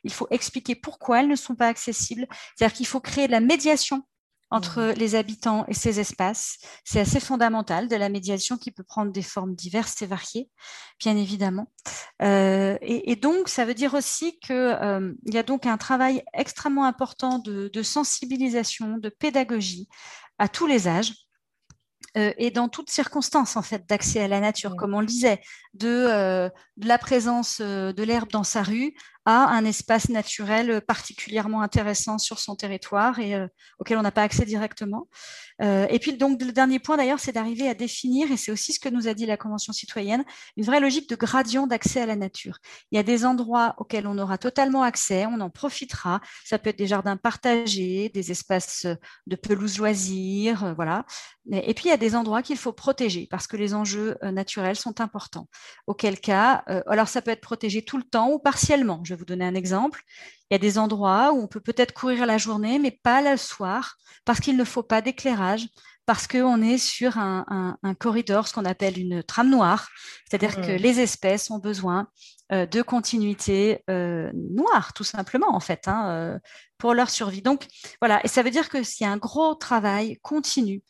il 0.04 0.12
faut 0.12 0.26
expliquer 0.30 0.74
pourquoi 0.74 1.20
elles 1.20 1.28
ne 1.28 1.36
sont 1.36 1.54
pas 1.54 1.68
accessibles. 1.68 2.26
C'est-à-dire 2.56 2.76
qu'il 2.76 2.86
faut 2.86 3.00
créer 3.00 3.26
de 3.26 3.32
la 3.32 3.40
médiation 3.40 4.02
entre 4.50 4.82
mmh. 4.82 4.92
les 4.98 5.14
habitants 5.14 5.64
et 5.66 5.74
ces 5.74 5.98
espaces. 5.98 6.58
C'est 6.84 7.00
assez 7.00 7.20
fondamental 7.20 7.88
de 7.88 7.96
la 7.96 8.10
médiation 8.10 8.58
qui 8.58 8.70
peut 8.70 8.82
prendre 8.82 9.10
des 9.10 9.22
formes 9.22 9.54
diverses 9.54 10.02
et 10.02 10.06
variées, 10.06 10.50
bien 11.00 11.16
évidemment. 11.16 11.72
Euh, 12.20 12.76
et, 12.82 13.16
donc, 13.16 13.48
ça 13.48 13.64
veut 13.64 13.74
dire 13.74 13.94
aussi 13.94 14.38
qu'il 14.40 14.54
euh, 14.54 15.14
y 15.24 15.38
a 15.38 15.42
donc 15.42 15.64
un 15.64 15.78
travail 15.78 16.22
extrêmement 16.34 16.84
important 16.84 17.38
de 17.38 17.82
sensibilisation, 17.82 18.98
de 18.98 19.08
pédagogie 19.08 19.88
à 20.38 20.48
tous 20.48 20.66
les 20.66 20.86
âges 20.86 21.14
euh, 22.16 22.32
et 22.36 22.50
dans 22.50 22.68
toutes 22.68 22.90
circonstances 22.90 23.56
en 23.56 23.62
fait 23.62 23.88
d'accès 23.88 24.20
à 24.20 24.28
la 24.28 24.40
nature, 24.40 24.76
comme 24.76 24.94
on 24.94 25.00
le 25.00 25.06
disait, 25.06 25.40
de, 25.74 25.88
euh, 25.88 26.50
la 26.76 26.98
présence 26.98 27.60
euh, 27.60 27.92
de 27.92 28.02
l'herbe 28.02 28.30
dans 28.30 28.44
sa 28.44 28.62
rue 28.62 28.94
à 29.24 29.48
un 29.48 29.64
espace 29.64 30.08
naturel 30.08 30.80
particulièrement 30.80 31.62
intéressant 31.62 32.18
sur 32.18 32.38
son 32.38 32.56
territoire 32.56 33.18
et 33.18 33.34
auquel 33.78 33.98
on 33.98 34.02
n'a 34.02 34.10
pas 34.10 34.22
accès 34.22 34.44
directement. 34.44 35.08
et 35.60 35.98
puis 36.00 36.16
donc 36.16 36.42
le 36.42 36.52
dernier 36.52 36.78
point 36.78 36.96
d'ailleurs, 36.96 37.20
c'est 37.20 37.32
d'arriver 37.32 37.68
à 37.68 37.74
définir, 37.74 38.30
et 38.32 38.36
c'est 38.36 38.52
aussi 38.52 38.72
ce 38.72 38.80
que 38.80 38.88
nous 38.88 39.08
a 39.08 39.14
dit 39.14 39.26
la 39.26 39.36
Convention 39.36 39.72
citoyenne, 39.72 40.24
une 40.56 40.64
vraie 40.64 40.80
logique 40.80 41.08
de 41.08 41.16
gradient 41.16 41.66
d'accès 41.66 42.00
à 42.00 42.06
la 42.06 42.16
nature. 42.16 42.58
Il 42.90 42.96
y 42.96 42.98
a 42.98 43.02
des 43.02 43.24
endroits 43.24 43.74
auxquels 43.78 44.06
on 44.06 44.18
aura 44.18 44.38
totalement 44.38 44.82
accès, 44.82 45.26
on 45.26 45.40
en 45.40 45.50
profitera. 45.50 46.20
Ça 46.44 46.58
peut 46.58 46.70
être 46.70 46.78
des 46.78 46.86
jardins 46.86 47.16
partagés, 47.16 48.10
des 48.12 48.30
espaces 48.30 48.86
de 49.26 49.36
pelouse 49.36 49.78
loisirs, 49.78 50.74
voilà. 50.74 51.04
Et 51.50 51.74
puis 51.74 51.86
il 51.86 51.88
y 51.88 51.92
a 51.92 51.96
des 51.96 52.14
endroits 52.14 52.42
qu'il 52.42 52.56
faut 52.56 52.72
protéger 52.72 53.26
parce 53.28 53.48
que 53.48 53.56
les 53.56 53.74
enjeux 53.74 54.16
euh, 54.22 54.30
naturels 54.30 54.76
sont 54.76 55.00
importants. 55.00 55.48
Auquel 55.88 56.20
cas, 56.20 56.62
euh, 56.68 56.82
alors 56.86 57.08
ça 57.08 57.20
peut 57.20 57.32
être 57.32 57.40
protégé 57.40 57.82
tout 57.82 57.96
le 57.96 58.04
temps 58.04 58.30
ou 58.30 58.38
partiellement. 58.38 59.00
Vais 59.12 59.18
vous 59.18 59.24
donner 59.24 59.44
un 59.44 59.54
exemple. 59.54 60.02
Il 60.50 60.54
y 60.54 60.56
a 60.56 60.58
des 60.58 60.78
endroits 60.78 61.32
où 61.32 61.40
on 61.40 61.46
peut 61.46 61.60
peut-être 61.60 61.92
courir 61.92 62.26
la 62.26 62.38
journée, 62.38 62.78
mais 62.78 62.90
pas 62.90 63.22
le 63.22 63.36
soir, 63.36 63.96
parce 64.24 64.40
qu'il 64.40 64.56
ne 64.56 64.64
faut 64.64 64.82
pas 64.82 65.02
d'éclairage, 65.02 65.68
parce 66.06 66.26
qu'on 66.26 66.62
est 66.62 66.78
sur 66.78 67.18
un, 67.18 67.76
corridor, 67.98 68.48
ce 68.48 68.54
qu'on 68.54 68.64
appelle 68.64 68.98
une 68.98 69.22
trame 69.22 69.50
noire, 69.50 69.88
c'est-à-dire 70.28 70.56
que 70.56 70.72
mmh. 70.72 70.82
les 70.82 71.00
espèces 71.00 71.50
ont 71.50 71.58
besoin 71.58 72.08
euh, 72.52 72.66
de 72.66 72.82
continuité 72.82 73.84
noire, 73.88 74.92
tout 74.94 75.04
simplement, 75.04 75.54
en 75.54 75.60
fait, 75.60 75.86
hein, 75.86 76.38
pour 76.78 76.94
leur 76.94 77.10
survie. 77.10 77.42
Donc, 77.42 77.66
voilà, 78.00 78.20
et 78.24 78.28
ça 78.28 78.42
veut 78.42 78.50
dire 78.50 78.68
que 78.68 78.82
s'il 78.82 79.06
y 79.06 79.08
a 79.08 79.12
un 79.12 79.16
gros 79.16 79.54
travail 79.54 80.18
continu 80.22 80.82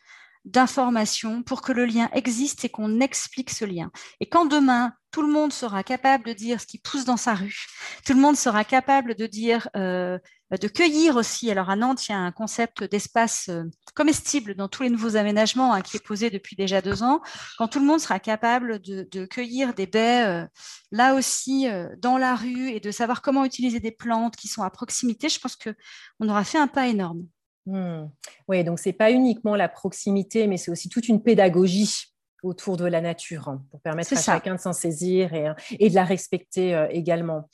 d'informations 0.44 1.42
pour 1.42 1.62
que 1.62 1.72
le 1.72 1.84
lien 1.84 2.08
existe 2.12 2.64
et 2.64 2.68
qu'on 2.68 3.00
explique 3.00 3.50
ce 3.50 3.64
lien. 3.64 3.90
Et 4.20 4.26
quand 4.26 4.46
demain, 4.46 4.92
tout 5.12 5.22
le 5.22 5.32
monde 5.32 5.52
sera 5.52 5.84
capable 5.84 6.24
de 6.24 6.32
dire 6.32 6.60
ce 6.60 6.66
qui 6.66 6.78
pousse 6.78 7.04
dans 7.04 7.18
sa 7.18 7.34
rue, 7.34 7.66
tout 8.04 8.14
le 8.14 8.20
monde 8.20 8.36
sera 8.36 8.64
capable 8.64 9.14
de 9.14 9.26
dire, 9.26 9.68
euh, 9.76 10.18
de 10.50 10.68
cueillir 10.68 11.16
aussi. 11.16 11.50
Alors 11.50 11.70
à 11.70 11.76
Nantes, 11.76 12.08
il 12.08 12.12
y 12.12 12.14
a 12.14 12.18
un 12.18 12.32
concept 12.32 12.82
d'espace 12.84 13.48
euh, 13.50 13.64
comestible 13.94 14.54
dans 14.54 14.68
tous 14.68 14.82
les 14.82 14.90
nouveaux 14.90 15.16
aménagements 15.16 15.74
hein, 15.74 15.82
qui 15.82 15.98
est 15.98 16.04
posé 16.04 16.30
depuis 16.30 16.56
déjà 16.56 16.80
deux 16.80 17.02
ans. 17.02 17.20
Quand 17.58 17.68
tout 17.68 17.78
le 17.78 17.86
monde 17.86 18.00
sera 18.00 18.18
capable 18.18 18.80
de, 18.80 19.26
cueillir 19.26 19.74
des 19.74 19.86
baies 19.86 20.24
euh, 20.26 20.46
là 20.90 21.14
aussi 21.14 21.66
dans 21.98 22.18
la 22.18 22.34
rue 22.34 22.70
et 22.70 22.80
de 22.80 22.90
savoir 22.90 23.22
comment 23.22 23.44
utiliser 23.44 23.80
des 23.80 23.92
plantes 23.92 24.34
qui 24.34 24.48
sont 24.48 24.62
à 24.62 24.70
proximité, 24.70 25.28
je 25.28 25.38
pense 25.38 25.56
qu'on 25.56 26.28
aura 26.28 26.42
fait 26.42 26.58
un 26.58 26.68
pas 26.68 26.88
énorme. 26.88 27.26
Hmm. 27.66 28.06
Oui, 28.48 28.64
donc 28.64 28.78
c'est 28.78 28.92
pas 28.92 29.10
uniquement 29.10 29.56
la 29.56 29.68
proximité, 29.68 30.46
mais 30.46 30.56
c'est 30.56 30.70
aussi 30.70 30.88
toute 30.88 31.08
une 31.08 31.22
pédagogie 31.22 32.12
autour 32.42 32.76
de 32.76 32.84
la 32.84 33.00
nature 33.00 33.48
hein, 33.48 33.62
pour 33.70 33.80
permettre 33.80 34.12
à 34.14 34.20
chacun 34.20 34.56
de 34.56 34.60
s'en 34.60 34.72
saisir 34.72 35.32
et, 35.32 35.52
et, 35.78 35.90
de 35.90 35.94
la 35.94 36.04
respecter 36.04 36.74
euh, 36.74 36.88
également. 36.90 37.48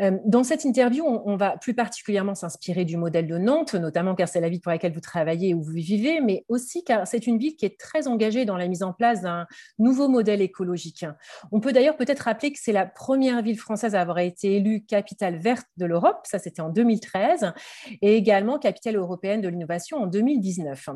Euh, 0.00 0.18
dans 0.24 0.44
cette 0.44 0.64
interview, 0.64 1.04
on, 1.06 1.36
va 1.36 1.56
plus 1.56 1.74
particulièrement 1.74 2.34
s'inspirer 2.34 2.84
du 2.84 2.96
modèle 2.96 3.26
de 3.26 3.38
Nantes, 3.38 3.74
notamment 3.74 4.14
car 4.14 4.28
c'est 4.28 4.40
la 4.40 4.48
ville 4.48 4.60
pour 4.60 4.70
laquelle 4.70 4.92
vous 4.92 5.00
travaillez 5.00 5.50
et 5.50 5.54
où 5.54 5.62
vous 5.62 5.72
vivez, 5.72 6.20
mais 6.20 6.44
aussi 6.48 6.84
car 6.84 7.06
c'est 7.06 7.26
une 7.26 7.38
ville 7.38 7.56
qui 7.56 7.66
est 7.66 7.78
très 7.78 8.06
engagée 8.06 8.44
dans 8.44 8.56
la 8.56 8.68
mise 8.68 8.82
en 8.82 8.92
place 8.92 9.22
d'un 9.22 9.46
nouveau 9.78 10.08
modèle 10.08 10.40
écologique. 10.40 11.04
On 11.50 11.60
peut 11.60 11.72
d'ailleurs 11.72 11.96
peut-être 11.96 12.20
rappeler 12.20 12.52
que 12.52 12.58
c'est 12.60 12.72
la 12.72 12.86
première 12.86 13.42
ville 13.42 13.58
française 13.58 13.94
à 13.94 14.00
avoir 14.00 14.18
été 14.20 14.56
élue 14.56 14.84
capitale 14.84 15.38
verte 15.38 15.66
de 15.76 15.86
l'Europe, 15.86 16.20
ça 16.24 16.38
c'était 16.38 16.62
en 16.62 16.68
2013, 16.68 17.52
et 18.00 18.16
également 18.16 18.58
capitale 18.58 18.96
européenne 18.96 19.40
de 19.40 19.48
l'innovation 19.48 19.98
en 19.98 20.06
2019. 20.06 20.88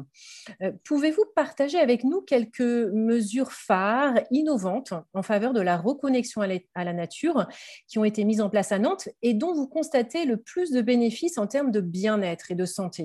Euh, 0.63 0.73
pouvez-vous 0.85 1.25
partager 1.35 1.79
avec 1.79 2.05
nous 2.05 2.21
quelques 2.21 2.61
mesures 2.61 3.53
phares, 3.53 4.21
innovantes, 4.31 4.93
en 5.15 5.23
faveur 5.23 5.53
de 5.53 5.61
la 5.61 5.77
reconnexion 5.77 6.43
à 6.43 6.85
la 6.85 6.93
nature 6.93 7.47
qui 7.87 7.99
ont 7.99 8.05
été 8.05 8.25
mises 8.25 8.41
en 8.41 8.51
place 8.51 8.73
à 8.73 8.78
Et 9.23 9.35
dont 9.35 9.55
vous 9.55 9.67
constatez 9.67 10.25
le 10.25 10.37
plus 10.37 10.71
de 10.71 10.81
bénéfices 10.81 11.39
en 11.39 11.47
termes 11.47 11.71
de 11.71 11.81
bien-être 11.81 12.51
et 12.51 12.55
de 12.55 12.65
santé 12.65 13.05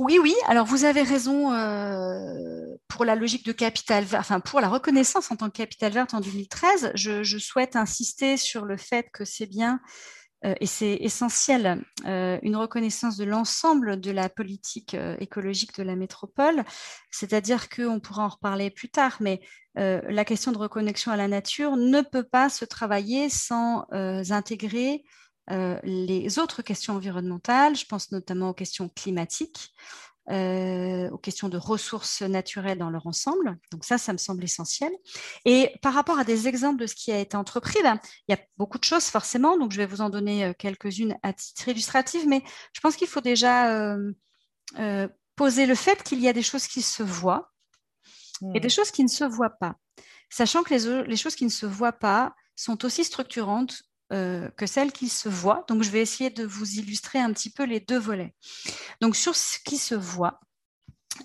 oui, 0.00 0.18
oui. 0.20 0.34
Alors 0.48 0.66
vous 0.66 0.84
avez 0.84 1.02
raison 1.02 1.52
euh, 1.52 2.76
pour 2.88 3.04
la 3.04 3.14
logique 3.14 3.46
de 3.46 3.52
capital, 3.52 4.04
enfin 4.14 4.40
pour 4.40 4.60
la 4.60 4.68
reconnaissance 4.68 5.30
en 5.30 5.36
tant 5.36 5.46
que 5.50 5.56
capital 5.56 5.92
verte 5.92 6.14
en 6.14 6.20
2013. 6.20 6.92
Je, 6.94 7.38
souhaite 7.38 7.76
insister 7.76 8.36
sur 8.36 8.64
le 8.64 8.76
fait 8.76 9.06
que 9.12 9.24
c'est 9.24 9.46
bien 9.46 9.80
et 10.60 10.66
c'est 10.66 10.94
essentiel 11.00 11.82
euh, 12.06 12.38
une 12.42 12.56
reconnaissance 12.56 13.16
de 13.16 13.24
l'ensemble 13.24 14.00
de 14.00 14.10
la 14.10 14.28
politique 14.28 14.96
écologique 15.18 15.76
de 15.76 15.82
la 15.82 15.96
métropole. 15.96 16.64
C'est-à-dire 17.10 17.68
qu'on 17.68 18.00
pourra 18.00 18.24
en 18.24 18.28
reparler 18.28 18.70
plus 18.70 18.90
tard, 18.90 19.16
mais 19.20 19.40
euh, 19.78 20.00
la 20.08 20.24
question 20.24 20.52
de 20.52 20.58
reconnexion 20.58 21.10
à 21.10 21.16
la 21.16 21.28
nature 21.28 21.76
ne 21.76 22.00
peut 22.00 22.22
pas 22.22 22.48
se 22.48 22.64
travailler 22.64 23.28
sans 23.28 23.86
euh, 23.92 24.22
intégrer 24.30 25.04
euh, 25.50 25.78
les 25.82 26.38
autres 26.38 26.62
questions 26.62 26.94
environnementales. 26.94 27.76
Je 27.76 27.84
pense 27.86 28.12
notamment 28.12 28.50
aux 28.50 28.54
questions 28.54 28.88
climatiques, 28.88 29.74
aux 30.30 31.18
questions 31.18 31.48
de 31.48 31.58
ressources 31.58 32.22
naturelles 32.22 32.78
dans 32.78 32.90
leur 32.90 33.06
ensemble. 33.06 33.58
Donc 33.70 33.84
ça, 33.84 33.98
ça 33.98 34.12
me 34.12 34.18
semble 34.18 34.42
essentiel. 34.44 34.92
Et 35.44 35.72
par 35.82 35.94
rapport 35.94 36.18
à 36.18 36.24
des 36.24 36.48
exemples 36.48 36.80
de 36.80 36.86
ce 36.86 36.94
qui 36.94 37.12
a 37.12 37.18
été 37.18 37.36
entrepris, 37.36 37.78
ben, 37.82 37.98
il 38.28 38.32
y 38.32 38.34
a 38.34 38.40
beaucoup 38.56 38.78
de 38.78 38.84
choses 38.84 39.04
forcément. 39.04 39.58
Donc 39.58 39.72
je 39.72 39.76
vais 39.76 39.86
vous 39.86 40.00
en 40.00 40.10
donner 40.10 40.52
quelques-unes 40.58 41.16
à 41.22 41.32
titre 41.32 41.68
illustratif, 41.68 42.24
mais 42.26 42.42
je 42.72 42.80
pense 42.80 42.96
qu'il 42.96 43.08
faut 43.08 43.20
déjà 43.20 43.96
poser 45.36 45.66
le 45.66 45.74
fait 45.74 46.02
qu'il 46.02 46.20
y 46.20 46.28
a 46.28 46.32
des 46.32 46.42
choses 46.42 46.66
qui 46.66 46.82
se 46.82 47.02
voient 47.02 47.52
et 48.54 48.60
des 48.60 48.68
choses 48.68 48.90
qui 48.90 49.02
ne 49.02 49.08
se 49.08 49.24
voient 49.24 49.56
pas. 49.58 49.76
Sachant 50.30 50.62
que 50.62 50.74
les, 51.06 51.16
choses 51.16 51.34
qui 51.36 51.44
ne 51.44 51.50
se 51.50 51.66
voient 51.66 51.92
pas 51.92 52.34
sont 52.56 52.84
aussi 52.84 53.04
structurantes 53.04 53.82
euh, 54.12 54.50
que 54.56 54.66
celles 54.66 54.92
qui 54.92 55.08
se 55.08 55.28
voient. 55.28 55.64
Donc, 55.68 55.82
je 55.82 55.90
vais 55.90 56.00
essayer 56.00 56.30
de 56.30 56.44
vous 56.44 56.78
illustrer 56.78 57.18
un 57.18 57.32
petit 57.32 57.50
peu 57.50 57.64
les 57.64 57.80
deux 57.80 57.98
volets. 57.98 58.34
Donc, 59.00 59.16
sur 59.16 59.34
ce 59.34 59.58
qui 59.64 59.78
se 59.78 59.94
voit, 59.94 60.40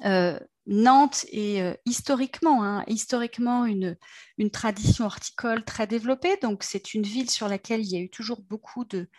euh, 0.05 0.39
Nantes 0.65 1.25
est 1.31 1.61
euh, 1.61 1.73
historiquement, 1.85 2.63
hein, 2.63 2.83
historiquement 2.87 3.65
une, 3.65 3.97
une, 4.37 4.51
tradition 4.51 5.05
horticole 5.05 5.65
très 5.65 5.87
développée. 5.87 6.37
Donc, 6.41 6.63
c'est 6.63 6.93
une 6.93 7.03
ville 7.03 7.29
sur 7.29 7.47
laquelle 7.47 7.81
il 7.81 7.91
y 7.91 7.97
a 7.97 8.01
eu 8.01 8.09
toujours 8.09 8.41
beaucoup 8.43 8.85
de, 8.85 9.09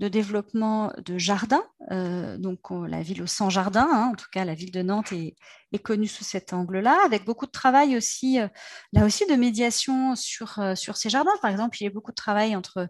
de 0.00 0.08
développement 0.08 0.90
de 1.04 1.18
jardins, 1.18 1.62
euh, 1.92 2.38
donc 2.38 2.70
la 2.70 3.02
ville 3.02 3.22
aux 3.22 3.26
100 3.26 3.50
jardins, 3.50 3.88
hein, 3.92 4.10
en 4.12 4.14
tout 4.14 4.28
cas 4.32 4.46
la 4.46 4.54
ville 4.54 4.72
de 4.72 4.82
Nantes 4.82 5.12
est, 5.12 5.36
connue 5.84 6.08
sous 6.08 6.24
cet 6.24 6.52
angle-là, 6.54 6.98
avec 7.04 7.24
beaucoup 7.26 7.46
de 7.46 7.50
travail 7.50 7.96
aussi, 7.96 8.40
euh, 8.40 8.48
là 8.94 9.04
aussi 9.04 9.26
de 9.26 9.34
médiation 9.34 10.16
sur, 10.16 10.58
euh, 10.58 10.74
sur 10.74 10.96
ces 10.96 11.10
jardins. 11.10 11.30
Par 11.42 11.50
exemple, 11.50 11.76
il 11.80 11.84
y 11.84 11.86
a 11.86 11.90
beaucoup 11.90 12.10
de 12.10 12.16
travail 12.16 12.56
entre 12.56 12.88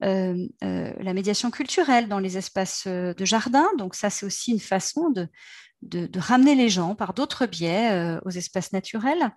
la 0.00 1.14
médiation 1.14 1.50
culturelle 1.50 2.08
dans 2.08 2.18
les 2.18 2.36
espaces 2.36 2.86
de 2.86 3.24
jardin, 3.24 3.66
donc 3.78 3.94
ça 3.94 4.10
c'est 4.10 4.26
aussi 4.26 4.52
une 4.52 4.60
façon 4.60 5.08
de, 5.10 5.28
ramener 6.18 6.54
les 6.54 6.68
gens 6.68 6.94
par 6.94 7.14
d'autres 7.14 7.46
biais 7.46 8.18
aux 8.26 8.30
espaces 8.30 8.72
naturels. 8.74 9.32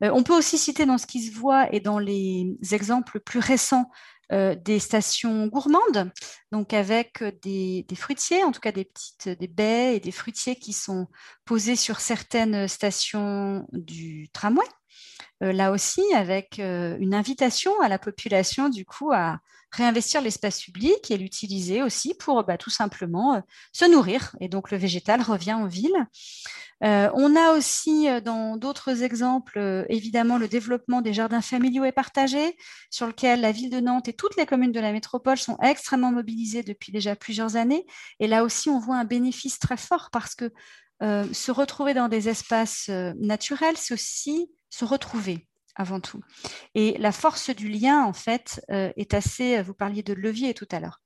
on 0.00 0.24
peut 0.24 0.36
aussi 0.36 0.58
citer 0.58 0.86
dans 0.86 0.98
ce 0.98 1.06
qui 1.06 1.22
se 1.22 1.32
voit 1.32 1.72
et 1.72 1.78
dans 1.78 2.00
les 2.00 2.56
exemples 2.72 3.20
plus 3.20 3.38
récents 3.38 3.88
euh, 4.30 4.54
des 4.54 4.78
stations 4.78 5.46
gourmandes, 5.46 6.10
donc 6.52 6.72
avec 6.72 7.22
des, 7.42 7.84
fruitiers, 7.96 8.44
en 8.44 8.52
tout 8.52 8.60
cas 8.60 8.72
des 8.72 8.84
petites 8.84 9.28
des 9.28 9.48
baies 9.48 9.96
et 9.96 10.00
des 10.00 10.12
fruitiers 10.12 10.56
qui 10.56 10.72
sont 10.72 11.08
posés 11.44 11.76
sur 11.76 12.00
certaines 12.00 12.68
stations 12.68 13.66
du 13.72 14.30
tramway. 14.32 14.66
Euh, 15.42 15.52
là 15.52 15.72
aussi, 15.72 16.02
avec 16.14 16.58
euh, 16.58 16.96
une 17.00 17.14
invitation 17.14 17.72
à 17.80 17.88
la 17.88 17.98
population, 17.98 18.68
du 18.68 18.84
coup, 18.84 19.12
à 19.12 19.40
réinvestir 19.70 20.20
l'espace 20.20 20.60
public 20.60 21.10
et 21.10 21.16
l'utiliser 21.16 21.82
aussi 21.82 22.14
pour 22.14 22.44
bah, 22.44 22.58
tout 22.58 22.70
simplement 22.70 23.42
se 23.72 23.86
nourrir. 23.86 24.36
Et 24.40 24.48
donc, 24.48 24.70
le 24.70 24.76
végétal 24.76 25.22
revient 25.22 25.54
en 25.54 25.66
ville. 25.66 26.06
Euh, 26.82 27.08
on 27.14 27.36
a 27.36 27.52
aussi 27.52 28.08
euh, 28.08 28.20
dans 28.20 28.56
d'autres 28.56 29.04
exemples, 29.04 29.58
euh, 29.58 29.84
évidemment, 29.88 30.36
le 30.36 30.48
développement 30.48 31.00
des 31.00 31.12
jardins 31.12 31.40
familiaux 31.40 31.84
et 31.84 31.92
partagés, 31.92 32.56
sur 32.90 33.06
lequel 33.06 33.40
la 33.40 33.52
ville 33.52 33.70
de 33.70 33.78
Nantes 33.78 34.08
et 34.08 34.12
toutes 34.12 34.36
les 34.36 34.46
communes 34.46 34.72
de 34.72 34.80
la 34.80 34.90
métropole 34.92 35.38
sont 35.38 35.56
extrêmement 35.62 36.10
mobilisées 36.10 36.62
depuis 36.64 36.90
déjà 36.90 37.14
plusieurs 37.14 37.56
années. 37.56 37.86
Et 38.18 38.26
là 38.26 38.42
aussi, 38.42 38.68
on 38.68 38.80
voit 38.80 38.96
un 38.96 39.04
bénéfice 39.04 39.58
très 39.58 39.76
fort 39.76 40.08
parce 40.10 40.34
que 40.34 40.50
se 41.32 41.50
retrouver 41.50 41.94
dans 41.94 42.08
des 42.08 42.28
espaces 42.28 42.88
naturels, 43.16 43.74
c'est 43.76 43.92
aussi 43.92 44.48
se 44.72 44.84
retrouver 44.84 45.46
avant 45.74 46.00
tout. 46.00 46.20
Et 46.74 46.98
la 46.98 47.12
force 47.12 47.50
du 47.50 47.68
lien, 47.68 48.04
en 48.04 48.12
fait, 48.12 48.60
est 48.68 49.14
assez, 49.14 49.62
vous 49.62 49.72
parliez 49.72 50.02
de 50.02 50.12
levier 50.12 50.52
tout 50.52 50.68
à 50.70 50.80
l'heure, 50.80 51.00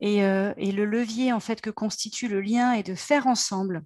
et, 0.00 0.18
et, 0.18 0.72
le 0.72 0.84
levier, 0.84 1.32
en 1.32 1.40
fait, 1.40 1.60
que 1.60 1.70
constitue 1.70 2.28
le 2.28 2.40
lien 2.40 2.72
est 2.74 2.84
de 2.84 2.94
faire 2.94 3.26
ensemble 3.26 3.82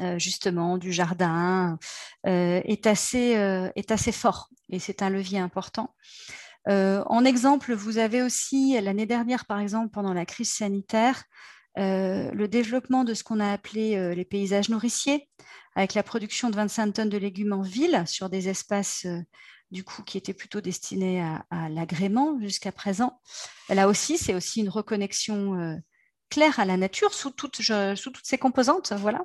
euh, 0.00 0.18
justement 0.18 0.76
du 0.76 0.92
jardin 0.92 1.78
euh, 2.26 2.60
est, 2.64 2.86
assez, 2.86 3.36
euh, 3.36 3.70
est 3.74 3.90
assez 3.90 4.12
fort 4.12 4.50
et 4.68 4.78
c'est 4.78 5.00
un 5.02 5.08
levier 5.08 5.38
important. 5.38 5.94
en 6.66 7.24
exemple, 7.24 7.72
vous 7.72 7.96
avez 7.96 8.20
aussi 8.22 8.78
l'année 8.82 9.06
dernière, 9.06 9.46
par 9.46 9.58
exemple, 9.58 9.90
pendant 9.90 10.12
la 10.12 10.26
crise 10.26 10.52
sanitaire, 10.52 11.24
le 11.78 12.46
développement 12.46 13.04
de 13.04 13.14
ce 13.14 13.24
qu'on 13.24 13.40
a 13.40 13.52
appelé 13.52 14.14
les 14.14 14.24
paysages 14.24 14.68
nourriciers, 14.68 15.28
avec 15.74 15.94
la 15.94 16.02
production 16.02 16.50
de 16.50 16.56
25 16.56 16.92
tonnes 16.92 17.08
de 17.08 17.18
légumes 17.18 17.52
en 17.52 17.62
ville 17.62 18.02
sur 18.06 18.28
des 18.28 18.48
espaces 18.48 19.06
du 19.70 19.84
coup 19.84 20.02
qui 20.02 20.18
étaient 20.18 20.34
plutôt 20.34 20.60
destinés 20.60 21.22
à, 21.22 21.68
l'agrément 21.68 22.38
jusqu'à 22.40 22.72
présent. 22.72 23.20
Là 23.68 23.88
aussi, 23.88 24.18
c'est 24.18 24.34
aussi 24.34 24.60
une 24.60 24.70
reconnexion 24.70 25.78
clair 26.30 26.58
à 26.60 26.64
la 26.64 26.76
nature 26.76 27.14
sous 27.14 27.30
toutes, 27.30 27.60
sous 27.62 28.10
toutes 28.10 28.26
ses 28.26 28.38
composantes. 28.38 28.92
Voilà. 28.92 29.24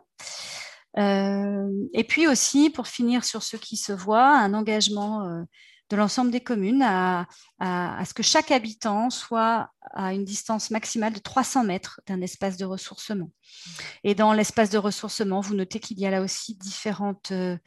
Euh, 0.97 1.69
et 1.93 2.03
puis 2.03 2.27
aussi, 2.27 2.69
pour 2.69 2.87
finir 2.87 3.23
sur 3.23 3.43
ce 3.43 3.57
qui 3.57 3.77
se 3.77 3.91
voit, 3.91 4.37
un 4.37 4.53
engagement 4.53 5.23
euh, 5.25 5.43
de 5.89 5.97
l'ensemble 5.97 6.31
des 6.31 6.41
communes 6.41 6.81
à, 6.81 7.27
ce 7.59 8.13
que 8.13 8.23
chaque 8.23 8.51
habitant 8.51 9.09
soit 9.09 9.69
à 9.93 10.13
une 10.13 10.25
distance 10.25 10.71
maximale 10.71 11.13
de 11.13 11.19
300 11.19 11.63
mètres 11.63 12.01
d'un 12.07 12.21
espace 12.21 12.57
de 12.57 12.65
ressourcement. 12.65 13.29
Et 14.03 14.15
dans 14.15 14.33
l'espace 14.33 14.69
de 14.69 14.77
ressourcement, 14.77 15.41
vous 15.41 15.55
notez 15.55 15.79
qu'il 15.79 15.99
y 15.99 16.05
a 16.05 16.11
là 16.11 16.21
aussi 16.21 16.55
différentes 16.55 17.31
euh, 17.31 17.57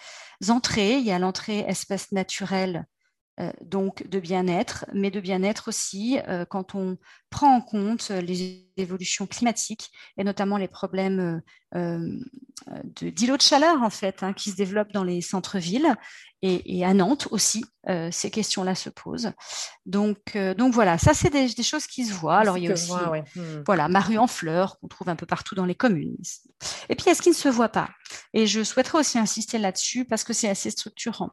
entrées. 0.49 0.99
Il 0.99 1.04
y 1.04 1.12
a 1.12 1.18
l'entrée 1.18 1.61
espace 1.61 2.12
naturel 2.12 2.87
donc 3.60 4.06
de 4.08 4.18
bien-être, 4.18 4.86
mais 4.94 5.10
de 5.10 5.20
bien-être 5.20 5.68
aussi 5.68 6.18
euh, 6.26 6.46
quand 6.46 6.74
on 6.74 6.96
prend 7.28 7.54
en 7.54 7.60
compte 7.60 8.08
les 8.08 8.66
évolutions 8.78 9.26
climatiques 9.26 9.90
et 10.16 10.24
notamment 10.24 10.56
les 10.56 10.68
problèmes 10.68 11.42
euh, 11.74 12.18
d'îlots 12.84 13.36
de, 13.36 13.42
chaleur 13.42 13.82
en 13.82 13.90
fait 13.90 14.22
hein, 14.22 14.32
qui 14.32 14.50
se 14.50 14.56
développent 14.56 14.92
dans 14.92 15.04
les 15.04 15.20
centres-villes 15.20 15.96
et, 16.40 16.84
à 16.84 16.94
Nantes 16.94 17.28
aussi 17.30 17.64
ces 18.10 18.30
questions-là 18.30 18.74
se 18.74 18.88
posent. 18.88 19.32
Donc, 19.84 20.36
donc 20.56 20.72
voilà, 20.72 20.96
ça 20.96 21.12
c'est 21.12 21.30
des, 21.30 21.48
choses 21.62 21.86
qui 21.86 22.04
se 22.04 22.12
voient. 22.12 22.38
Alors 22.38 22.56
il 22.56 22.64
y 22.64 22.68
a 22.68 22.72
aussi 22.72 22.92
hmm. 22.92 23.64
voilà 23.66 23.88
ma 23.88 24.00
rue 24.00 24.18
en 24.18 24.28
fleurs 24.28 24.78
qu'on 24.78 24.86
trouve 24.86 25.08
un 25.08 25.16
peu 25.16 25.26
partout 25.26 25.56
dans 25.56 25.64
les 25.64 25.74
communes. 25.74 26.16
Et 26.88 26.94
puis 26.94 27.06
il 27.06 27.08
y 27.08 27.12
a 27.12 27.14
ce 27.14 27.22
qui 27.22 27.30
ne 27.30 27.34
se 27.34 27.48
voit 27.48 27.70
pas? 27.70 27.88
Et 28.32 28.46
je 28.46 28.62
souhaiterais 28.62 28.98
aussi 28.98 29.18
insister 29.18 29.58
là-dessus 29.58 30.04
parce 30.04 30.22
que 30.22 30.32
c'est 30.32 30.48
assez 30.48 30.70
structurant. 30.70 31.32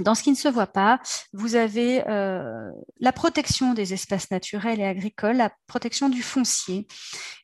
Dans 0.00 0.16
ce 0.16 0.24
qui 0.24 0.30
ne 0.30 0.36
se 0.36 0.48
voit 0.48 0.66
pas, 0.66 1.00
vous 1.32 1.54
avez 1.54 2.02
euh, 2.08 2.70
la 2.98 3.12
protection 3.12 3.74
des 3.74 3.92
espaces 3.92 4.30
naturels 4.32 4.80
et 4.80 4.84
agricoles, 4.84 5.36
la 5.36 5.52
protection 5.68 6.08
du 6.08 6.20
foncier. 6.20 6.88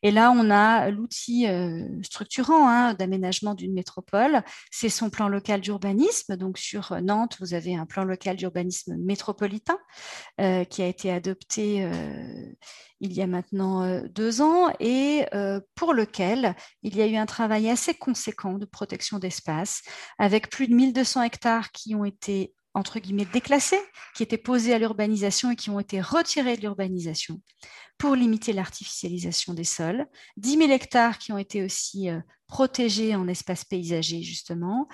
Et 0.03 0.11
là, 0.11 0.33
on 0.35 0.51
a 0.51 0.91
l'outil 0.91 1.47
euh, 1.47 1.85
structurant 2.03 2.69
hein, 2.69 2.95
d'aménagement 2.95 3.55
d'une 3.55 3.73
métropole, 3.73 4.43
c'est 4.73 4.89
son 4.89 5.11
plan 5.11 5.29
local 5.29 5.61
d'urbanisme. 5.61 6.37
Donc 6.37 6.59
sur 6.59 7.01
Nantes, 7.01 7.37
vous 7.39 7.55
avez 7.55 7.77
un 7.77 7.87
plan 7.87 8.03
local 8.03 8.37
d'urbanisme 8.37 8.97
métropolitain 8.97 9.79
euh, 10.41 10.65
qui 10.65 10.83
a 10.83 10.87
été 10.87 11.13
adopté 11.13 11.89
il 13.01 13.13
y 13.13 13.23
a 13.23 13.27
maintenant 13.27 14.03
deux 14.09 14.43
ans 14.43 14.69
et 14.79 15.27
pour 15.75 15.95
lequel 15.95 16.55
il 16.83 16.97
y 16.97 17.03
a 17.03 17.07
eu 17.07 17.17
un 17.17 17.27
travail 17.27 17.69
assez 17.69 17.95
conséquent 17.95 18.55
de 18.55 18.67
protection 18.67 19.19
d'espace 19.19 19.83
avec 20.19 20.51
plus 20.51 20.69
de 20.69 20.75
1200 20.75 21.23
hectares 21.23 21.73
qui 21.73 21.95
ont 21.95 22.05
été 22.05 22.55
entre 22.75 23.01
guillemets 23.01 23.27
déclassés, 23.33 23.81
qui 24.15 24.23
étaient 24.23 24.39
posés 24.39 24.73
à 24.73 24.79
l'urbanisation 24.79 25.51
et 25.51 25.57
qui 25.57 25.71
ont 25.71 25.81
été 25.81 26.01
retirés 26.01 26.57
de 26.57 26.63
l'urbanisation 26.63 27.41
pour 27.99 28.15
limiter 28.15 28.53
l'artificialisation 28.53 29.55
des 29.55 29.65
sols, 29.65 30.07
10 30.37 30.57
000 30.57 30.71
hectares 30.71 31.19
qui 31.19 31.33
ont 31.33 31.39
été 31.39 31.63
aussi 31.63 32.09
protégés 32.47 33.15
en 33.15 33.29
espace 33.29 33.65
paysager 33.65 34.23
justement, 34.23 34.89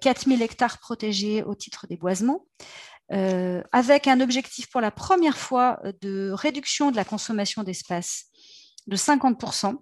4 0.00 0.24
000 0.26 0.40
hectares 0.40 0.78
protégés 0.78 1.42
au 1.42 1.54
titre 1.54 1.86
des 1.86 1.96
boisements, 1.96 2.46
euh, 3.12 3.62
avec 3.72 4.08
un 4.08 4.20
objectif 4.20 4.68
pour 4.68 4.80
la 4.80 4.90
première 4.90 5.38
fois 5.38 5.80
de 6.00 6.30
réduction 6.32 6.90
de 6.90 6.96
la 6.96 7.04
consommation 7.04 7.62
d'espace 7.62 8.24
de 8.86 8.96
50% 8.96 9.76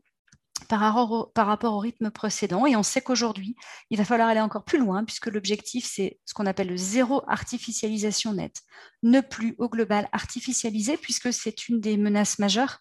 par 0.66 0.80
rapport, 0.80 1.74
au, 1.74 1.78
rythme 1.78 2.10
précédent. 2.10 2.66
Et 2.66 2.76
on 2.76 2.82
sait 2.82 3.00
qu'aujourd'hui, 3.00 3.56
il 3.90 3.98
va 3.98 4.04
falloir 4.04 4.28
aller 4.28 4.40
encore 4.40 4.64
plus 4.64 4.78
loin, 4.78 5.04
puisque 5.04 5.26
l'objectif, 5.26 5.84
c'est 5.88 6.18
ce 6.24 6.34
qu'on 6.34 6.46
appelle 6.46 6.68
le 6.68 6.76
zéro 6.76 7.22
artificialisation 7.28 8.34
nette. 8.34 8.62
Ne 9.02 9.20
plus 9.20 9.54
au 9.58 9.68
global 9.68 10.08
artificialiser, 10.12 10.96
puisque 10.96 11.32
c'est 11.32 11.68
une 11.68 11.80
des 11.80 11.96
menaces 11.96 12.38
majeures 12.38 12.78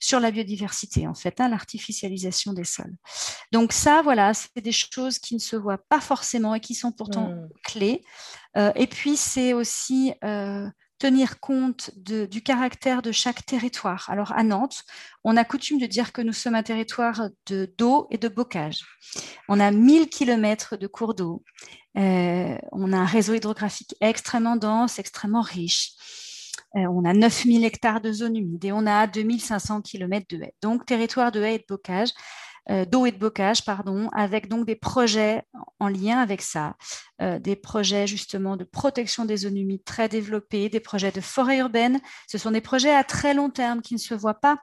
sur 0.00 0.20
la 0.20 0.30
biodiversité, 0.30 1.06
en 1.06 1.14
fait, 1.14 1.40
hein, 1.40 1.48
l'artificialisation 1.48 2.52
des 2.52 2.64
sols. 2.64 2.94
Donc 3.52 3.72
ça, 3.72 4.02
voilà, 4.02 4.34
c'est 4.34 4.60
des 4.60 4.72
choses 4.72 5.18
qui 5.18 5.34
ne 5.34 5.40
se 5.40 5.56
voient 5.56 5.82
pas 5.88 6.00
forcément 6.00 6.54
et 6.54 6.60
qui 6.60 6.74
sont 6.74 6.92
pourtant 6.92 7.28
mmh. 7.28 7.48
clés. 7.64 8.02
Euh, 8.56 8.72
et 8.74 8.86
puis, 8.86 9.16
c'est 9.16 9.52
aussi... 9.52 10.12
Euh, 10.24 10.66
tenir 10.98 11.40
compte 11.40 11.90
du 11.96 12.42
caractère 12.42 13.02
de 13.02 13.12
chaque 13.12 13.44
territoire. 13.44 14.08
Alors 14.08 14.32
à 14.32 14.42
Nantes, 14.42 14.84
on 15.24 15.36
a 15.36 15.44
coutume 15.44 15.78
de 15.78 15.86
dire 15.86 16.12
que 16.12 16.22
nous 16.22 16.32
sommes 16.32 16.54
un 16.54 16.62
territoire 16.62 17.28
d'eau 17.46 18.06
et 18.10 18.18
de 18.18 18.28
bocage. 18.28 18.84
On 19.48 19.60
a 19.60 19.70
1000 19.70 20.08
km 20.08 20.76
de 20.76 20.86
cours 20.86 21.14
d'eau. 21.14 21.42
Euh, 21.96 22.56
on 22.72 22.92
a 22.92 22.96
un 22.96 23.04
réseau 23.04 23.34
hydrographique 23.34 23.94
extrêmement 24.00 24.56
dense, 24.56 24.98
extrêmement 24.98 25.42
riche. 25.42 25.92
Euh, 26.76 26.86
on 26.88 27.04
a 27.04 27.12
9000 27.12 27.64
hectares 27.64 28.00
de 28.00 28.12
zones 28.12 28.36
humides 28.36 28.64
et 28.64 28.72
on 28.72 28.86
a 28.86 29.06
2500 29.06 29.82
km 29.82 30.26
de 30.28 30.42
haies. 30.42 30.54
Donc, 30.60 30.86
territoire 30.86 31.30
de 31.30 31.40
haies 31.40 31.56
et 31.56 31.58
de 31.58 31.64
bocage. 31.68 32.10
Euh, 32.70 32.86
d'eau 32.86 33.04
et 33.04 33.12
de 33.12 33.18
bocage, 33.18 33.64
pardon, 33.64 34.08
avec 34.14 34.48
donc 34.48 34.64
des 34.64 34.74
projets 34.74 35.42
en 35.80 35.88
lien 35.88 36.18
avec 36.18 36.40
ça, 36.40 36.76
euh, 37.20 37.38
des 37.38 37.56
projets 37.56 38.06
justement 38.06 38.56
de 38.56 38.64
protection 38.64 39.26
des 39.26 39.36
zones 39.38 39.58
humides 39.58 39.84
très 39.84 40.08
développés, 40.08 40.70
des 40.70 40.80
projets 40.80 41.12
de 41.12 41.20
forêt 41.20 41.58
urbaine. 41.58 42.00
Ce 42.26 42.38
sont 42.38 42.50
des 42.50 42.62
projets 42.62 42.94
à 42.94 43.04
très 43.04 43.34
long 43.34 43.50
terme 43.50 43.82
qui 43.82 43.92
ne 43.92 43.98
se 43.98 44.14
voient 44.14 44.40
pas 44.40 44.58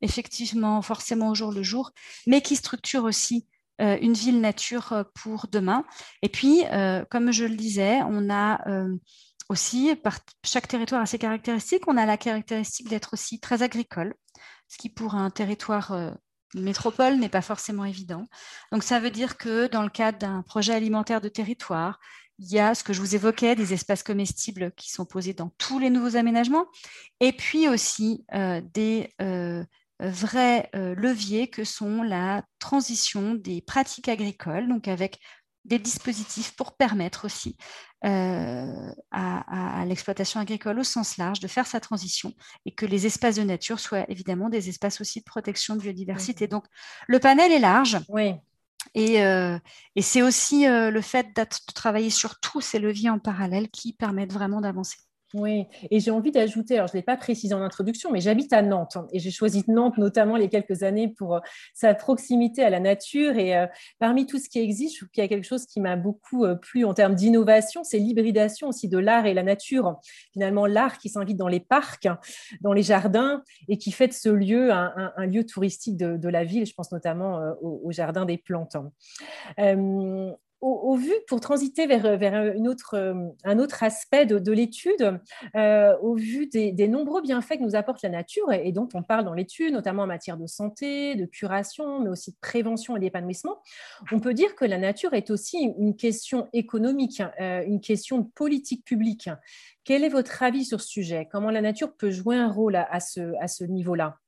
effectivement 0.00 0.80
forcément 0.80 1.30
au 1.30 1.34
jour 1.34 1.52
le 1.52 1.62
jour, 1.62 1.90
mais 2.26 2.40
qui 2.40 2.56
structurent 2.56 3.04
aussi 3.04 3.46
euh, 3.82 3.98
une 4.00 4.14
ville 4.14 4.40
nature 4.40 5.04
pour 5.14 5.46
demain. 5.52 5.84
Et 6.22 6.30
puis, 6.30 6.62
comme 7.10 7.32
je 7.32 7.44
le 7.44 7.56
disais, 7.56 8.00
on 8.02 8.30
a 8.30 8.64
aussi, 9.50 9.94
par 9.96 10.18
chaque 10.42 10.68
territoire 10.68 11.02
a 11.02 11.06
ses 11.06 11.18
caractéristiques. 11.18 11.86
On 11.86 11.98
a 11.98 12.06
la 12.06 12.16
caractéristique 12.16 12.88
d'être 12.88 13.12
aussi 13.12 13.40
très 13.40 13.62
agricole, 13.62 14.14
ce 14.68 14.78
qui 14.78 14.88
pour 14.88 15.14
un 15.16 15.28
territoire 15.28 16.14
métropole 16.54 17.16
n'est 17.16 17.28
pas 17.28 17.42
forcément 17.42 17.84
évident. 17.84 18.28
Donc 18.72 18.82
ça 18.82 19.00
veut 19.00 19.10
dire 19.10 19.36
que 19.36 19.66
dans 19.68 19.82
le 19.82 19.88
cadre 19.88 20.18
d'un 20.18 20.42
projet 20.42 20.74
alimentaire 20.74 21.20
de 21.20 21.28
territoire, 21.28 21.98
il 22.38 22.50
y 22.50 22.58
a 22.58 22.74
ce 22.74 22.82
que 22.82 22.92
je 22.92 23.00
vous 23.00 23.14
évoquais, 23.14 23.54
des 23.54 23.72
espaces 23.72 24.02
comestibles 24.02 24.72
qui 24.72 24.90
sont 24.90 25.04
posés 25.04 25.34
dans 25.34 25.50
tous 25.58 25.78
les 25.78 25.90
nouveaux 25.90 26.16
aménagements, 26.16 26.66
et 27.20 27.32
puis 27.32 27.68
aussi 27.68 28.24
euh, 28.34 28.60
des 28.74 29.10
euh, 29.20 29.64
vrais 30.00 30.68
euh, 30.74 30.94
leviers 30.96 31.48
que 31.48 31.64
sont 31.64 32.02
la 32.02 32.44
transition 32.58 33.34
des 33.34 33.60
pratiques 33.60 34.08
agricoles, 34.08 34.68
donc 34.68 34.88
avec 34.88 35.20
des 35.64 35.78
dispositifs 35.78 36.56
pour 36.56 36.76
permettre 36.76 37.24
aussi 37.24 37.56
euh, 38.04 38.92
à, 39.10 39.84
l'exploitation 39.86 40.40
agricole 40.40 40.78
au 40.78 40.84
sens 40.84 41.16
large 41.18 41.40
de 41.40 41.46
faire 41.46 41.66
sa 41.66 41.80
transition 41.80 42.32
et 42.66 42.74
que 42.74 42.86
les 42.86 43.06
espaces 43.06 43.36
de 43.36 43.42
nature 43.42 43.78
soient 43.78 44.04
évidemment 44.10 44.48
des 44.48 44.68
espaces 44.68 45.00
aussi 45.00 45.20
de 45.20 45.24
protection 45.24 45.76
de 45.76 45.80
biodiversité. 45.80 46.48
Donc 46.48 46.64
le 47.06 47.18
panel 47.20 47.52
est 47.52 47.58
large. 47.58 47.98
Oui. 48.08 48.34
Et, 48.94 49.22
euh, 49.22 49.58
et 49.94 50.02
c'est 50.02 50.22
aussi 50.22 50.66
euh, 50.66 50.90
le 50.90 51.00
fait 51.00 51.28
de 51.36 51.44
travailler 51.74 52.10
sur 52.10 52.40
tous 52.40 52.60
ces 52.60 52.80
leviers 52.80 53.10
en 53.10 53.20
parallèle 53.20 53.70
qui 53.70 53.92
permettent 53.92 54.32
vraiment 54.32 54.60
d'avancer. 54.60 54.96
Oui, 55.34 55.66
et 55.90 55.98
j'ai 55.98 56.10
envie 56.10 56.30
d'ajouter, 56.30 56.74
alors 56.76 56.88
je 56.88 56.92
ne 56.92 56.98
l'ai 56.98 57.02
pas 57.02 57.16
précisé 57.16 57.54
en 57.54 57.62
introduction, 57.62 58.10
mais 58.10 58.20
j'habite 58.20 58.52
à 58.52 58.60
Nantes 58.60 58.96
hein, 58.96 59.06
et 59.12 59.18
j'ai 59.18 59.30
choisi 59.30 59.64
Nantes 59.66 59.96
notamment 59.96 60.36
les 60.36 60.50
quelques 60.50 60.82
années 60.82 61.08
pour 61.08 61.36
euh, 61.36 61.40
sa 61.72 61.94
proximité 61.94 62.62
à 62.62 62.68
la 62.68 62.80
nature. 62.80 63.38
Et 63.38 63.56
euh, 63.56 63.66
parmi 63.98 64.26
tout 64.26 64.38
ce 64.38 64.50
qui 64.50 64.58
existe, 64.58 64.94
je 64.94 64.98
trouve 65.00 65.08
qu'il 65.10 65.22
y 65.22 65.24
a 65.24 65.28
quelque 65.28 65.46
chose 65.46 65.64
qui 65.64 65.80
m'a 65.80 65.96
beaucoup 65.96 66.44
euh, 66.44 66.54
plu 66.54 66.84
en 66.84 66.92
termes 66.92 67.14
d'innovation, 67.14 67.82
c'est 67.82 67.98
l'hybridation 67.98 68.68
aussi 68.68 68.88
de 68.88 68.98
l'art 68.98 69.24
et 69.24 69.32
la 69.32 69.42
nature. 69.42 69.98
Finalement, 70.34 70.66
l'art 70.66 70.98
qui 70.98 71.08
s'invite 71.08 71.38
dans 71.38 71.48
les 71.48 71.60
parcs, 71.60 72.08
dans 72.60 72.74
les 72.74 72.82
jardins 72.82 73.42
et 73.68 73.78
qui 73.78 73.90
fait 73.90 74.08
de 74.08 74.12
ce 74.12 74.28
lieu 74.28 74.70
un, 74.70 75.26
lieu 75.26 75.46
touristique 75.46 75.96
de, 75.96 76.28
la 76.28 76.44
ville. 76.44 76.66
Je 76.66 76.74
pense 76.74 76.92
notamment 76.92 77.40
au, 77.60 77.90
jardin 77.90 78.24
des 78.24 78.38
plantes 78.38 78.76
au, 80.62 80.94
vu, 80.94 81.12
pour 81.26 81.40
transiter 81.40 81.86
vers, 81.88 82.06
euh, 82.06 83.28
un 83.44 83.58
autre 83.58 83.82
aspect 83.82 84.26
de, 84.26 84.52
l'étude, 84.52 85.20
euh, 85.56 85.96
au 86.00 86.14
vu 86.14 86.46
des, 86.46 86.88
nombreux 86.88 87.20
bienfaits 87.20 87.58
que 87.58 87.62
nous 87.62 87.74
apporte 87.74 88.00
la 88.02 88.08
nature 88.08 88.52
et, 88.52 88.70
dont 88.70 88.88
on 88.94 89.02
parle 89.02 89.24
dans 89.24 89.34
l'étude, 89.34 89.72
notamment 89.72 90.04
en 90.04 90.06
matière 90.06 90.36
de 90.36 90.46
santé, 90.46 91.16
de 91.16 91.26
curation, 91.26 92.00
mais 92.00 92.08
aussi 92.08 92.30
de 92.30 92.36
prévention 92.40 92.96
et 92.96 93.00
d'épanouissement, 93.00 93.60
on 94.12 94.20
peut 94.20 94.34
dire 94.34 94.54
que 94.54 94.64
la 94.64 94.78
nature 94.78 95.14
est 95.14 95.30
aussi 95.30 95.58
une 95.78 95.96
question 95.96 96.48
économique, 96.52 97.22
euh, 97.40 97.64
une 97.66 97.80
question 97.80 98.18
de 98.18 98.28
politique 98.34 98.84
publique. 98.84 99.28
Quel 99.84 100.04
est 100.04 100.08
votre 100.08 100.44
avis 100.44 100.64
sur 100.64 100.80
ce 100.80 100.88
sujet? 100.88 101.28
Comment 101.30 101.50
la 101.50 101.60
nature 101.60 101.96
peut 101.96 102.12
jouer 102.12 102.36
un 102.36 102.48
rôle 102.48 102.76
à 102.76 103.00
ce 103.00 103.64
niveau-là? 103.64 104.21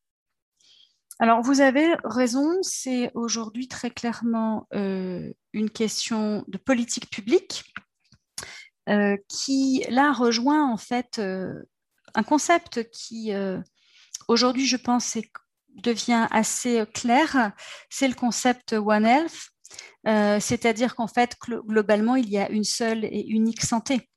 Alors, 1.21 1.43
vous 1.43 1.61
avez 1.61 1.95
raison, 2.03 2.59
c'est 2.63 3.11
aujourd'hui 3.15 3.69
très 3.69 3.91
clairement 3.91 4.67
euh, 4.75 5.33
une 5.53 5.71
question 5.71 6.45
de 6.49 6.59
politique 6.59 7.09
publique 7.09 7.65
euh, 8.89 9.17
qui, 9.29 9.85
là, 9.91 10.13
rejoint 10.13 10.69
en 10.69 10.77
fait 10.77 11.21
euh, 11.21 11.53
un 12.15 12.25
concept 12.25 12.91
qui, 12.91 13.33
aujourd'hui, 14.29 14.67
je 14.67 14.77
pense, 14.77 15.17
devient 15.71 16.29
assez 16.31 16.85
clair, 16.95 17.53
c'est 17.91 18.07
le 18.07 18.15
concept 18.15 18.73
One 18.73 19.05
Health, 19.05 19.51
c'est-à-dire 20.41 20.95
qu'en 20.95 21.09
fait, 21.09 21.37
globalement, 21.67 22.15
il 22.15 22.29
y 22.29 22.39
a 22.39 22.49
une 22.51 22.63
seule 22.63 23.05
et 23.05 23.27
unique 23.27 23.63
santé. 23.63 24.09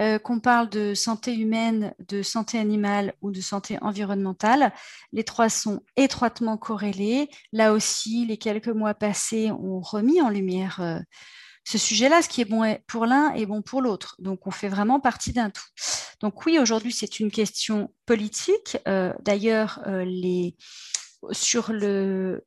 Euh, 0.00 0.18
qu'on 0.18 0.40
parle 0.40 0.70
de 0.70 0.94
santé 0.94 1.34
humaine, 1.34 1.94
de 2.08 2.22
santé 2.22 2.58
animale 2.58 3.14
ou 3.20 3.30
de 3.30 3.40
santé 3.40 3.78
environnementale, 3.82 4.72
les 5.12 5.24
trois 5.24 5.48
sont 5.48 5.82
étroitement 5.96 6.56
corrélés. 6.56 7.28
Là 7.52 7.72
aussi, 7.72 8.24
les 8.26 8.38
quelques 8.38 8.68
mois 8.68 8.94
passés 8.94 9.50
ont 9.50 9.80
remis 9.80 10.20
en 10.22 10.30
lumière 10.30 10.80
euh, 10.80 10.98
ce 11.64 11.78
sujet-là. 11.78 12.22
Ce 12.22 12.28
qui 12.28 12.40
est 12.40 12.46
bon 12.46 12.78
pour 12.86 13.06
l'un 13.06 13.34
est 13.34 13.46
bon 13.46 13.62
pour 13.62 13.82
l'autre. 13.82 14.16
Donc, 14.18 14.46
on 14.46 14.50
fait 14.50 14.68
vraiment 14.68 15.00
partie 15.00 15.32
d'un 15.32 15.50
tout. 15.50 15.66
Donc, 16.20 16.46
oui, 16.46 16.58
aujourd'hui, 16.58 16.92
c'est 16.92 17.20
une 17.20 17.30
question 17.30 17.92
politique. 18.06 18.78
Euh, 18.88 19.12
d'ailleurs, 19.20 19.80
sur 21.32 21.72
le, 21.72 22.44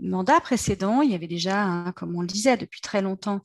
mandat 0.00 0.40
précédent, 0.40 1.02
il 1.02 1.10
y 1.10 1.14
avait 1.14 1.26
déjà, 1.26 1.92
comme 1.96 2.16
on 2.16 2.22
le 2.22 2.26
disait 2.26 2.56
depuis 2.56 2.80
très 2.80 3.02
longtemps, 3.02 3.40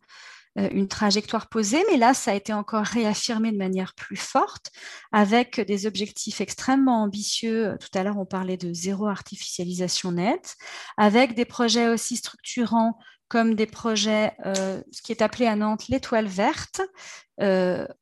une 0.56 0.88
trajectoire 0.88 1.50
posée, 1.50 1.84
mais 1.92 1.98
là, 1.98 2.14
ça 2.14 2.32
a 2.32 2.34
été 2.36 2.54
encore 2.54 2.86
réaffirmé 2.86 3.52
de 3.52 3.58
manière 3.58 3.94
plus 3.96 4.18
forte 4.18 4.72
avec 5.12 5.60
des 5.60 5.88
objectifs 5.88 6.42
extrêmement 6.42 7.04
ambitieux. 7.04 7.76
Tout 7.80 7.98
à 7.98 8.04
l'heure, 8.04 8.18
on 8.18 8.26
parlait 8.26 8.58
de 8.58 8.72
zéro 8.74 9.08
artificialisation 9.08 10.12
nette, 10.12 10.56
avec 10.98 11.34
des 11.34 11.46
projets 11.46 11.88
aussi 11.88 12.18
structurants 12.18 13.00
comme 13.30 13.56
des 13.56 13.66
projets, 13.66 14.34
ce 14.46 15.02
qui 15.02 15.12
est 15.12 15.24
appelé 15.24 15.48
à 15.48 15.56
Nantes 15.56 15.88
l'étoile 15.88 16.28
verte, 16.28 16.82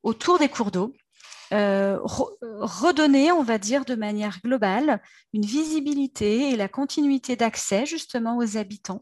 autour 0.04 0.40
des 0.40 0.50
cours 0.50 0.72
d'eau. 0.72 0.94
Euh, 1.54 2.00
redonner, 2.04 3.34
on 3.34 3.44
va 3.44 3.58
dire, 3.58 3.84
de 3.84 3.96
manière 3.96 4.40
globale, 4.42 5.02
une 5.34 5.46
visibilité 5.46 6.50
et 6.50 6.56
la 6.56 6.70
continuité 6.70 7.36
d'accès 7.36 7.86
justement 7.86 8.38
aux 8.38 8.58
habitants 8.58 9.02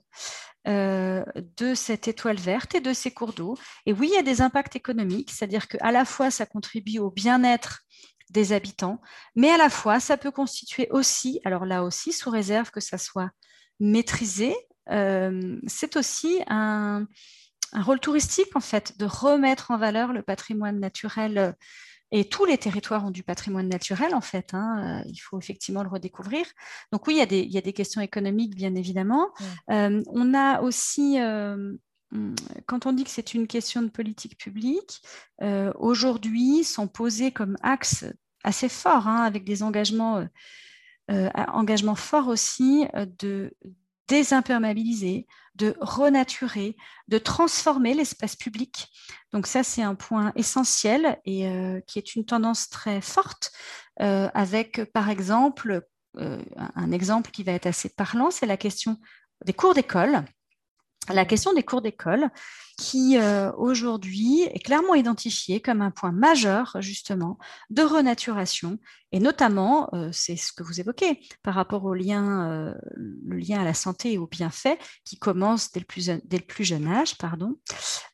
euh, 0.68 1.24
de 1.58 1.74
cette 1.74 2.08
étoile 2.08 2.38
verte 2.38 2.76
et 2.76 2.82
de 2.82 2.94
ces 2.94 3.12
cours 3.12 3.34
d'eau. 3.34 3.58
Et 3.86 3.94
oui, 3.94 4.10
il 4.12 4.16
y 4.16 4.20
a 4.20 4.24
des 4.24 4.42
impacts 4.42 4.76
économiques, 4.76 5.32
c'est-à-dire 5.32 5.68
qu'à 5.68 5.92
la 5.92 6.06
fois, 6.06 6.32
ça 6.32 6.46
contribue 6.46 7.00
au 7.00 7.10
bien-être 7.10 7.82
des 8.30 8.52
habitants, 8.54 9.02
mais 9.36 9.50
à 9.50 9.58
la 9.58 9.70
fois, 9.70 10.00
ça 10.00 10.18
peut 10.18 10.32
constituer 10.32 10.88
aussi, 10.92 11.40
alors 11.46 11.66
là 11.66 11.84
aussi, 11.84 12.12
sous 12.12 12.30
réserve 12.30 12.72
que 12.72 12.80
ça 12.80 12.98
soit 12.98 13.32
maîtrisé, 13.80 14.54
euh, 14.92 15.60
c'est 15.66 15.96
aussi 15.96 16.42
un, 16.48 17.08
un, 17.74 17.82
rôle 17.82 18.00
touristique, 18.00 18.56
en 18.56 18.60
fait, 18.60 19.00
de 19.00 19.06
remettre 19.06 19.72
en 19.72 19.78
valeur 19.78 20.14
le 20.14 20.22
patrimoine 20.22 20.80
naturel 20.80 21.56
et 22.12 22.26
tous 22.26 22.46
les 22.46 22.58
territoires 22.58 23.06
ont 23.06 23.12
du 23.12 23.24
patrimoine 23.24 23.70
naturel, 23.70 24.16
en 24.16 24.22
fait. 24.22 24.54
Hein, 24.54 25.02
euh, 25.04 25.10
il 25.10 25.18
faut 25.18 25.40
effectivement 25.40 25.84
le 25.84 25.90
redécouvrir. 25.90 26.46
Donc 26.92 27.06
oui, 27.08 27.16
il 27.16 27.18
y 27.18 27.22
a 27.22 27.26
des, 27.26 27.40
il 27.40 27.52
y 27.52 27.58
a 27.58 27.62
des 27.62 27.74
questions 27.74 28.02
économiques, 28.02 28.56
bien 28.56 28.74
évidemment. 28.76 29.30
Euh, 29.70 30.02
on 30.08 30.34
a 30.34 30.62
aussi, 30.62 31.20
euh, 31.20 31.74
hum, 32.12 32.36
quand 32.66 32.88
on 32.88 32.94
dit 32.94 33.04
que 33.04 33.12
c'est 33.12 33.34
une 33.34 33.48
question 33.48 33.82
de 33.82 33.90
politique 33.90 34.38
publique, 34.38 35.02
aujourd'hui 35.78 36.64
sont 36.64 36.88
posés 36.88 37.32
comme 37.32 37.58
axe 37.62 38.06
assez 38.44 38.70
fort, 38.70 39.08
hein, 39.08 39.24
avec 39.24 39.44
des 39.46 39.64
engagements, 39.64 40.26
engagements 41.08 41.96
forts 41.96 42.28
aussi 42.28 42.86
de 43.20 43.54
désimperméabiliser, 44.08 45.28
de 45.60 45.76
renaturer, 45.82 46.76
de 47.08 47.18
transformer 47.18 47.94
l'espace 47.94 48.36
public. 48.36 48.88
Donc 49.32 49.46
ça, 49.46 49.64
c'est 49.64 49.84
un 49.84 49.96
point 49.96 50.32
essentiel 50.36 51.20
et 51.26 51.48
euh, 51.48 51.82
qui 51.86 52.00
est 52.00 52.16
une 52.16 52.26
tendance 52.26 52.70
très 52.70 53.02
forte 53.02 53.52
euh, 54.02 54.30
avec, 54.34 54.86
par 54.94 55.10
exemple, 55.10 55.86
euh, 56.18 56.42
un 56.76 56.92
exemple 56.92 57.30
qui 57.32 57.44
va 57.44 57.52
être 57.52 57.68
assez 57.68 57.90
parlant, 57.90 58.32
c'est 58.32 58.48
la 58.48 58.58
question 58.58 58.98
des 59.46 59.54
cours 59.54 59.74
d'école 59.74 60.24
la 61.14 61.26
question 61.26 61.54
des 61.54 61.64
cours 61.64 61.82
d'école, 61.82 62.30
qui 62.80 63.18
euh, 63.18 63.52
aujourd'hui 63.58 64.44
est 64.44 64.64
clairement 64.64 64.96
identifiée 64.96 65.60
comme 65.60 65.82
un 65.82 65.92
point 65.92 66.14
majeur 66.14 66.78
justement 66.80 67.38
de 67.70 67.82
renaturation, 67.82 68.80
et 69.12 69.20
notamment, 69.20 69.90
euh, 69.94 70.10
c'est 70.14 70.38
ce 70.38 70.54
que 70.54 70.64
vous 70.64 70.80
évoquez, 70.80 71.20
par 71.44 71.56
rapport 71.56 71.84
au 71.84 71.94
lien, 71.94 72.50
euh, 72.50 72.74
le 72.96 73.38
lien 73.38 73.60
à 73.60 73.66
la 73.66 73.74
santé 73.74 74.14
et 74.14 74.18
au 74.18 74.28
bienfait, 74.28 74.78
qui 75.04 75.18
commence 75.18 75.72
dès 75.72 75.82
le 75.82 75.86
plus, 75.86 76.06
dès 76.06 76.38
le 76.38 76.46
plus 76.46 76.64
jeune 76.64 76.88
âge. 76.88 77.18
Pardon. 77.18 77.56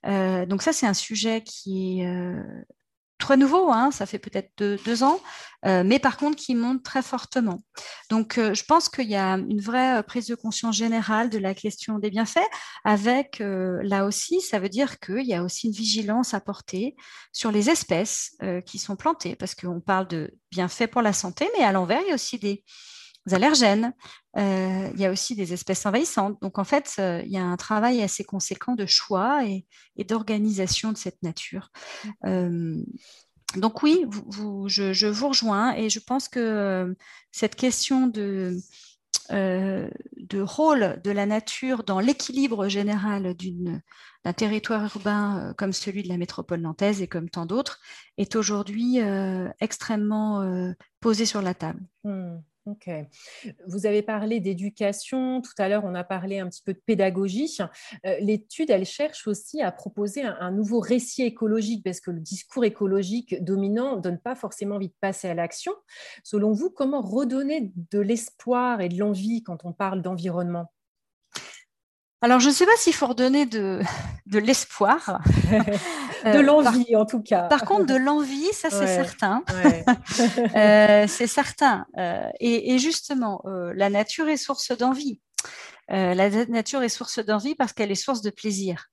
donc 0.03 0.62
ça, 0.62 0.73
c'est 0.73 0.88
un 0.88 0.93
sujet 0.93 1.43
qui 1.43 2.01
est 2.01 2.36
très 3.17 3.38
nouveau, 3.38 3.71
hein, 3.71 3.91
ça 3.91 4.06
fait 4.06 4.19
peut-être 4.19 4.51
deux, 4.58 5.04
ans, 5.04 5.19
euh, 5.65 5.84
mais 5.86 5.99
par 5.99 6.17
contre 6.17 6.36
qui 6.36 6.54
monte 6.56 6.84
très 6.84 7.01
fortement. 7.01 7.62
Donc, 8.10 8.38
euh, 8.38 8.54
je 8.54 8.63
pense 8.63 8.89
qu'il 8.89 9.10
y 9.10 9.15
a 9.15 9.34
une 9.34 9.62
vraie 9.62 9.99
euh, 9.99 10.04
prise 10.04 10.28
de 10.28 10.36
conscience 10.36 10.75
générale 10.75 11.30
de 11.30 11.38
la 11.38 11.54
question 11.54 11.97
des 11.99 12.10
bienfaits, 12.10 12.47
avec 12.84 13.41
là 13.41 14.06
aussi, 14.06 14.41
ça 14.41 14.60
veut 14.60 14.69
dire 14.69 14.99
qu'il 14.99 15.25
y 15.25 15.34
a 15.34 15.43
aussi 15.43 15.67
une 15.67 15.73
vigilance 15.73 16.34
à 16.34 16.39
porter 16.39 16.95
sur 17.32 17.51
les 17.51 17.69
espèces 17.69 18.38
qui 18.65 18.78
sont 18.78 18.95
plantées, 18.95 19.36
parce 19.36 19.56
qu'on 19.56 19.80
parle 19.80 20.08
de 20.08 20.32
bienfaits 20.51 20.88
pour 20.88 21.01
la 21.01 21.13
santé, 21.13 21.49
mais 21.58 21.63
à 21.63 21.71
l'envers, 21.71 22.01
il 22.01 22.10
y 22.10 22.12
a 22.12 22.15
aussi 22.15 22.38
des, 22.38 22.63
allergènes. 23.31 23.93
Euh, 24.38 24.89
il 24.93 24.99
y 24.99 25.05
a 25.05 25.11
aussi 25.11 25.35
des 25.35 25.53
espèces 25.53 25.85
envahissantes. 25.85 26.41
Donc, 26.41 26.59
en 26.59 26.63
fait, 26.63 26.95
euh, 26.99 27.21
il 27.25 27.31
y 27.31 27.38
a 27.38 27.43
un 27.43 27.57
travail 27.57 28.01
assez 28.01 28.23
conséquent 28.23 28.75
de 28.75 28.85
choix 28.85 29.45
et, 29.45 29.65
d'organisation 30.03 30.91
de 30.91 30.97
cette 30.97 31.21
nature. 31.23 31.71
Euh, 32.25 32.75
donc 33.55 33.83
oui, 33.83 34.05
je, 34.67 35.07
vous 35.07 35.27
rejoins 35.29 35.73
et 35.75 35.89
je 35.89 35.99
pense 35.99 36.27
que 36.27 36.93
cette 37.31 37.55
question 37.55 38.07
de, 38.07 38.57
rôle 40.33 40.99
de 41.01 41.11
la 41.11 41.25
nature 41.25 41.83
dans 41.83 42.01
l'équilibre 42.01 42.67
général 42.67 43.33
d'un 44.25 44.33
territoire 44.33 44.83
urbain 44.83 45.53
comme 45.57 45.71
celui 45.71 46.03
de 46.03 46.09
la 46.09 46.17
métropole 46.17 46.59
nantaise 46.59 47.01
et 47.01 47.07
comme 47.07 47.29
tant 47.29 47.45
d'autres 47.45 47.79
est 48.17 48.35
aujourd'hui 48.35 48.99
extrêmement 49.61 50.73
posée 50.99 51.25
sur 51.25 51.41
la 51.41 51.53
table. 51.53 51.79
Hmm. 52.03 52.39
Ok. 52.65 52.89
Vous 53.67 53.86
avez 53.86 54.01
parlé 54.01 54.39
d'éducation, 54.39 55.39
tout 55.41 55.54
à 55.60 55.69
l'heure 55.69 55.84
on 55.86 55.93
a 55.93 56.04
parlé 56.04 56.39
un 56.39 56.49
petit 56.49 56.63
peu 56.63 56.73
de 56.73 56.82
pédagogie. 56.84 57.58
Euh, 58.06 58.17
l'étude, 58.19 58.71
elle 58.71 58.86
cherche 58.86 59.28
aussi 59.28 59.62
à 59.62 59.71
proposer 59.71 60.23
un, 60.23 60.51
nouveau 60.51 60.80
récit 60.80 61.21
écologique 61.21 61.84
parce 61.84 61.99
que 61.99 62.10
le 62.10 62.19
discours 62.19 62.65
écologique 62.65 63.43
dominant 63.43 63.97
ne 63.97 64.01
donne 64.01 64.19
pas 64.19 64.34
forcément 64.34 64.75
envie 64.75 64.88
de 64.88 64.95
passer 64.99 65.28
à 65.28 65.36
l'action. 65.36 65.73
Selon 66.23 66.54
vous, 66.54 66.71
comment 66.71 67.01
redonner 67.01 67.71
de 67.91 67.99
l'espoir 67.99 68.82
et 68.82 68.89
de 68.89 68.97
l'envie 68.97 69.43
quand 69.43 69.63
on 69.63 69.71
parle 69.71 70.01
d'environnement? 70.01 70.71
Alors, 72.25 72.39
je 72.39 72.47
ne 72.47 72.53
sais 72.53 72.65
pas 72.65 72.75
s'il 72.75 72.95
faut 72.95 73.05
redonner 73.05 73.45
de, 73.45 73.81
de 74.25 74.39
l'espoir. 74.39 75.21
de 75.51 76.29
euh, 76.29 76.41
l'envie, 76.41 76.95
en 76.95 77.05
tout 77.05 77.21
cas. 77.21 77.43
Par 77.43 77.65
contre, 77.65 77.85
de 77.85 77.93
l'envie, 77.93 78.51
ça, 78.51 78.71
c'est 78.71 78.88
certain. 78.88 79.43
Euh, 80.55 81.05
c'est 81.07 81.27
certain. 81.27 81.85
Euh, 81.97 82.27
et, 82.39 82.79
justement, 82.79 83.43
la 83.45 83.91
nature 83.91 84.27
est 84.27 84.38
source 84.38 84.75
d'envie. 84.75 85.19
la 85.89 86.29
nature 86.47 86.81
est 86.81 86.89
source 86.89 87.19
d'envie 87.19 87.53
parce 87.53 87.73
qu'elle 87.73 87.91
est 87.91 87.95
source 87.95 88.21
de 88.21 88.31
plaisir. 88.31 88.88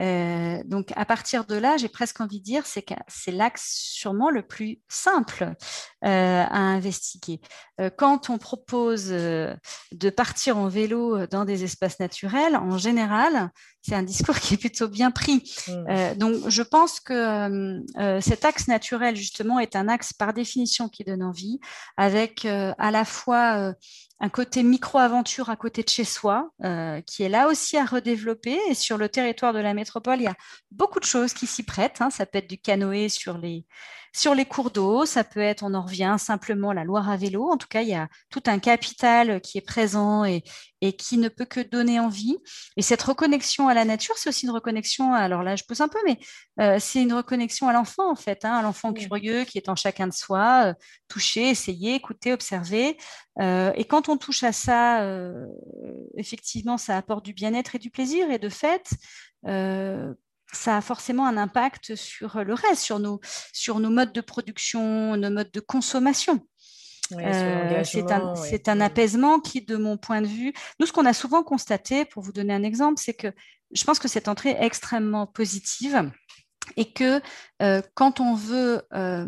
Euh, 0.00 0.62
donc 0.64 0.92
à 0.96 1.04
partir 1.04 1.44
de 1.44 1.54
là, 1.54 1.76
j'ai 1.76 1.88
presque 1.88 2.20
envie 2.20 2.40
de 2.40 2.44
dire 2.44 2.66
c'est 2.66 2.82
que 2.82 2.94
c'est 3.08 3.30
l'axe 3.30 3.72
sûrement 3.74 4.30
le 4.30 4.42
plus 4.42 4.80
simple 4.88 5.54
euh, 6.04 6.44
à 6.44 6.58
investiguer. 6.58 7.40
Euh, 7.80 7.90
quand 7.96 8.30
on 8.30 8.38
propose 8.38 9.06
de 9.06 10.10
partir 10.10 10.58
en 10.58 10.68
vélo 10.68 11.26
dans 11.26 11.44
des 11.44 11.64
espaces 11.64 11.98
naturels, 11.98 12.56
en 12.56 12.78
général, 12.78 13.50
c'est 13.82 13.94
un 13.94 14.02
discours 14.02 14.38
qui 14.40 14.54
est 14.54 14.58
plutôt 14.58 14.88
bien 14.88 15.10
pris. 15.10 15.42
Mmh. 15.68 16.14
donc 16.16 16.48
je 16.48 16.62
pense 16.62 17.00
que 17.00 17.80
cet 18.20 18.44
axe 18.44 18.68
naturel 18.68 19.16
justement 19.16 19.58
est 19.58 19.76
un 19.76 19.88
axe 19.88 20.12
par 20.12 20.32
définition 20.32 20.88
qui 20.88 21.04
donne 21.04 21.22
envie, 21.22 21.58
avec 21.96 22.44
à 22.44 22.90
la 22.90 23.04
fois 23.04 23.74
un 24.18 24.28
côté 24.28 24.62
micro-aventure 24.62 25.50
à 25.50 25.56
côté 25.56 25.82
de 25.82 25.88
chez 25.88 26.04
soi, 26.04 26.50
euh, 26.64 27.00
qui 27.02 27.22
est 27.22 27.28
là 27.28 27.48
aussi 27.48 27.76
à 27.76 27.84
redévelopper. 27.84 28.58
Et 28.68 28.74
sur 28.74 28.96
le 28.96 29.08
territoire 29.08 29.52
de 29.52 29.58
la 29.58 29.74
métropole, 29.74 30.20
il 30.20 30.24
y 30.24 30.28
a 30.28 30.36
beaucoup 30.70 31.00
de 31.00 31.04
choses 31.04 31.34
qui 31.34 31.46
s'y 31.46 31.62
prêtent. 31.62 32.00
Hein. 32.00 32.10
Ça 32.10 32.24
peut 32.24 32.38
être 32.38 32.48
du 32.48 32.58
canoë 32.58 33.08
sur 33.08 33.36
les, 33.36 33.66
sur 34.14 34.34
les 34.34 34.44
cours 34.44 34.70
d'eau, 34.70 35.04
ça 35.06 35.24
peut 35.24 35.40
être, 35.40 35.62
on 35.62 35.74
en 35.74 35.82
revient 35.82 36.16
simplement 36.18 36.72
la 36.72 36.84
Loire 36.84 37.10
à 37.10 37.16
vélo. 37.16 37.50
En 37.50 37.56
tout 37.56 37.68
cas, 37.68 37.82
il 37.82 37.88
y 37.88 37.94
a 37.94 38.08
tout 38.30 38.42
un 38.46 38.58
capital 38.58 39.40
qui 39.40 39.58
est 39.58 39.66
présent 39.66 40.24
et, 40.24 40.42
et 40.80 40.94
qui 40.94 41.16
ne 41.16 41.28
peut 41.28 41.44
que 41.44 41.60
donner 41.60 42.00
envie. 42.00 42.36
Et 42.76 42.82
cette 42.82 43.02
reconnexion 43.02 43.68
à 43.68 43.74
la 43.74 43.84
nature, 43.84 44.16
c'est 44.18 44.28
aussi 44.28 44.46
une 44.46 44.52
reconnexion, 44.52 45.14
alors 45.14 45.42
là, 45.42 45.56
je 45.56 45.64
pose 45.64 45.80
un 45.80 45.88
peu, 45.88 45.98
mais 46.04 46.18
euh, 46.60 46.78
c'est 46.80 47.02
une 47.02 47.12
reconnexion 47.12 47.68
à 47.68 47.72
l'enfant, 47.72 48.10
en 48.10 48.16
fait, 48.16 48.44
hein, 48.44 48.54
à 48.54 48.62
l'enfant 48.62 48.92
curieux 48.92 49.44
qui 49.44 49.58
est 49.58 49.68
en 49.68 49.76
chacun 49.76 50.06
de 50.06 50.12
soi, 50.12 50.66
euh, 50.66 50.74
toucher, 51.08 51.50
essayer, 51.50 51.94
écouter, 51.94 52.32
observer. 52.32 52.96
Euh, 53.40 53.72
et 53.74 53.84
quand 53.84 54.08
on 54.08 54.16
touche 54.16 54.42
à 54.42 54.52
ça, 54.52 55.06
effectivement, 56.16 56.78
ça 56.78 56.96
apporte 56.96 57.24
du 57.24 57.32
bien-être 57.32 57.74
et 57.74 57.78
du 57.78 57.90
plaisir. 57.90 58.30
Et 58.30 58.38
de 58.38 58.48
fait, 58.48 58.90
ça 60.56 60.76
a 60.76 60.80
forcément 60.80 61.26
un 61.26 61.36
impact 61.36 61.94
sur 61.94 62.42
le 62.42 62.54
reste, 62.54 62.82
sur 62.82 62.98
nos, 62.98 63.20
sur 63.52 63.78
nos 63.78 63.90
modes 63.90 64.12
de 64.12 64.20
production, 64.20 65.16
nos 65.16 65.30
modes 65.30 65.52
de 65.52 65.60
consommation. 65.60 66.40
Euh, 67.12 67.84
c'est 67.84 68.10
un, 68.10 68.34
un, 68.34 68.74
mm. 68.74 68.82
apaisement 68.82 69.38
qui, 69.38 69.62
de 69.62 69.76
mon 69.76 69.96
point 69.96 70.22
de 70.22 70.26
vue, 70.26 70.52
nous, 70.80 70.86
ce 70.86 70.92
qu'on 70.92 71.06
a 71.06 71.12
souvent 71.12 71.42
constaté, 71.42 72.04
pour 72.04 72.22
vous 72.22 72.32
donner 72.32 72.52
un 72.52 72.62
exemple, 72.62 73.00
c'est 73.00 73.14
que 73.14 73.32
je 73.72 73.84
pense 73.84 73.98
que 73.98 74.08
cette 74.08 74.28
entrée 74.28 74.50
est 74.50 74.64
extrêmement 74.64 75.26
positive 75.26 76.10
et 76.76 76.92
que 76.92 77.20
euh, 77.62 77.82
quand 77.94 78.20
on 78.20 78.34
veut 78.34 78.82
euh, 78.92 79.26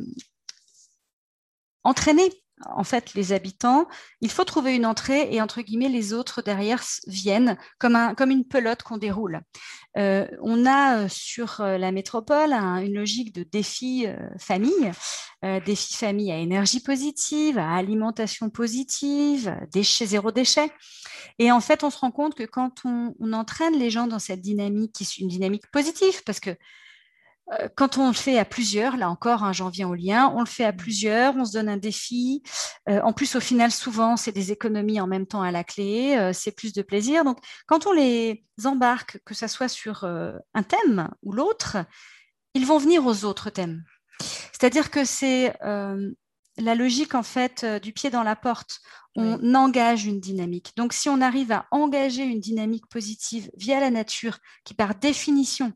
entraîner 1.85 2.31
en 2.66 2.85
fait 2.85 3.14
les 3.14 3.33
habitants, 3.33 3.87
il 4.21 4.31
faut 4.31 4.44
trouver 4.44 4.75
une 4.75 4.87
entrée 4.87 5.29
et 5.33 5.40
entre 5.40 5.62
guillemets 5.62 5.88
les 5.88 6.12
autres 6.12 6.42
derrière 6.42 6.83
viennent 7.07 7.57
comme, 7.79 7.97
un, 7.97 8.14
comme 8.14 8.31
une 8.31 8.47
pelote 8.47 8.83
qu'on 8.83 8.99
déroule. 8.99 9.40
Euh, 9.97 10.27
on 10.42 10.66
a 10.66 10.99
euh, 10.99 11.09
sur 11.09 11.61
euh, 11.61 11.79
la 11.79 11.90
métropole 11.92 12.53
une 12.53 12.94
logique 12.94 13.35
de 13.35 13.42
défi 13.42 14.07
famille, 14.38 14.92
défi 15.66 15.94
famille 15.94 16.33
à 16.33 16.38
énergie 16.38 16.81
positive, 16.81 17.59
à 17.59 17.75
alimentation 17.75 18.51
positive, 18.51 19.57
déchets 19.73 20.07
zéro 20.07 20.33
déchet. 20.33 20.71
Et 21.38 21.53
en 21.53 21.61
fait, 21.61 21.85
on 21.85 21.90
se 21.90 21.99
rend 21.99 22.11
compte 22.11 22.35
que 22.35 22.44
quand 22.44 22.85
on, 22.85 23.14
on 23.21 23.33
entraîne 23.33 23.79
les 23.79 23.90
gens 23.90 24.07
dans 24.07 24.18
cette 24.18 24.40
dynamique, 24.40 24.92
qui 24.94 25.05
est 25.05 25.18
une 25.18 25.29
dynamique 25.29 25.71
positive, 25.71 26.23
parce 26.25 26.40
que 26.40 26.51
quand 27.77 27.97
on 27.97 28.09
le 28.09 28.15
fait 28.15 28.39
à 28.39 28.45
plusieurs, 28.45 28.97
là 28.97 29.09
encore, 29.09 29.43
hein, 29.43 29.53
j'en 29.53 29.71
viens 29.71 29.89
au 29.89 29.95
lien, 29.95 30.31
on 30.35 30.41
le 30.41 30.47
fait 30.47 30.65
à 30.65 30.73
plusieurs, 30.73 31.35
on 31.37 31.47
se 31.47 31.53
donne 31.53 31.69
un 31.69 31.79
défi. 31.79 32.43
Euh, 32.89 33.01
en 33.03 33.13
plus, 33.13 33.37
au 33.37 33.41
final, 33.41 33.71
souvent, 33.71 34.17
c'est 34.17 34.33
des 34.33 34.53
économies 34.53 35.01
en 35.01 35.07
même 35.07 35.27
temps 35.27 35.43
à 35.43 35.51
la 35.51 35.65
clé, 35.65 36.17
euh, 36.19 36.33
c'est 36.35 36.53
plus 36.53 36.75
de 36.75 36.83
plaisir. 36.83 37.25
Donc, 37.25 37.39
quand 37.67 37.87
on 37.87 37.93
les 37.93 38.45
embarque, 38.65 39.19
que 39.25 39.35
ce 39.35 39.47
soit 39.47 39.69
sur 39.69 40.05
un 40.05 40.63
thème 40.63 41.09
ou 41.23 41.33
l'autre, 41.33 41.79
ils 42.55 42.67
vont 42.67 42.79
venir 42.79 43.07
aux 43.07 43.25
autres 43.25 43.51
thèmes. 43.51 43.83
C'est-à-dire 44.21 44.91
que 44.91 45.05
c'est 45.05 45.55
la 45.63 46.75
logique, 46.75 47.15
en 47.15 47.23
fait, 47.23 47.65
du 47.81 47.93
pied 47.93 48.11
dans 48.11 48.25
la 48.25 48.35
porte. 48.35 48.81
On 49.15 49.55
engage 49.55 50.07
une 50.07 50.21
dynamique. 50.21 50.73
Donc, 50.77 50.93
si 50.93 51.09
on 51.09 51.21
arrive 51.21 51.53
à 51.53 51.67
engager 51.71 52.25
une 52.25 52.41
dynamique 52.41 52.89
positive 52.89 53.51
via 53.57 53.81
la 53.81 53.91
nature, 53.91 54.39
qui 54.65 54.75
par 54.75 54.97
définition 54.97 55.73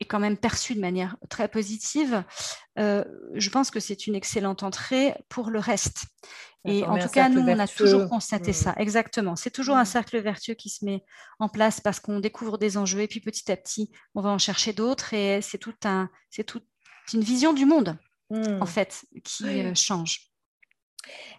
est 0.00 0.06
quand 0.06 0.18
même 0.18 0.36
perçu 0.36 0.74
de 0.74 0.80
manière 0.80 1.16
très 1.28 1.48
positive, 1.48 2.24
euh, 2.78 3.04
je 3.34 3.50
pense 3.50 3.70
que 3.70 3.80
c'est 3.80 4.06
une 4.06 4.14
excellente 4.14 4.62
entrée 4.62 5.14
pour 5.28 5.50
le 5.50 5.58
reste. 5.58 6.04
Et 6.66 6.84
en 6.84 6.98
tout 6.98 7.08
cas, 7.08 7.30
nous, 7.30 7.40
on 7.40 7.58
a 7.58 7.66
toujours 7.66 8.08
constaté 8.08 8.52
ça. 8.52 8.72
Mmh. 8.72 8.80
Exactement. 8.80 9.36
C'est 9.36 9.50
toujours 9.50 9.76
un 9.76 9.82
mmh. 9.82 9.86
cercle 9.86 10.20
vertueux 10.20 10.54
qui 10.54 10.68
se 10.68 10.84
met 10.84 11.04
en 11.38 11.48
place 11.48 11.80
parce 11.80 12.00
qu'on 12.00 12.20
découvre 12.20 12.58
des 12.58 12.76
enjeux 12.76 13.00
et 13.00 13.08
puis 13.08 13.20
petit 13.20 13.50
à 13.50 13.56
petit, 13.56 13.90
on 14.14 14.20
va 14.20 14.28
en 14.28 14.38
chercher 14.38 14.74
d'autres 14.74 15.14
et 15.14 15.40
c'est 15.40 15.58
tout 15.58 15.74
un, 15.84 16.10
c'est 16.28 16.44
toute 16.44 16.66
une 17.14 17.22
vision 17.22 17.54
du 17.54 17.64
monde, 17.64 17.96
en 18.30 18.36
mmh. 18.36 18.66
fait, 18.66 19.04
qui 19.24 19.44
euh, 19.46 19.74
change. 19.74 20.29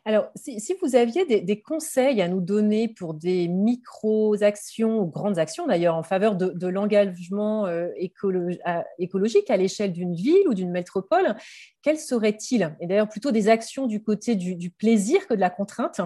Alors, 0.05 0.29
si, 0.35 0.73
vous 0.81 0.95
aviez 0.95 1.25
des, 1.25 1.61
conseils 1.61 2.21
à 2.21 2.27
nous 2.27 2.41
donner 2.41 2.87
pour 2.87 3.13
des 3.13 3.47
micro-actions 3.47 4.99
ou 4.99 5.05
grandes 5.05 5.37
actions 5.37 5.67
d'ailleurs 5.67 5.95
en 5.95 6.03
faveur 6.03 6.35
de, 6.35 6.67
l'engagement 6.67 7.67
euh, 7.67 7.89
écologique 7.97 9.49
à 9.49 9.57
l'échelle 9.57 9.93
d'une 9.93 10.15
ville 10.15 10.47
ou 10.47 10.53
d'une 10.53 10.71
métropole, 10.71 11.35
quels 11.81 11.99
seraient-ils? 11.99 12.75
Et 12.79 12.87
d'ailleurs, 12.87 13.09
plutôt 13.09 13.31
des 13.31 13.47
actions 13.49 13.85
du 13.85 14.01
côté 14.01 14.35
du, 14.35 14.71
plaisir 14.71 15.27
que 15.27 15.33
de 15.33 15.39
la 15.39 15.49
contrainte? 15.49 16.01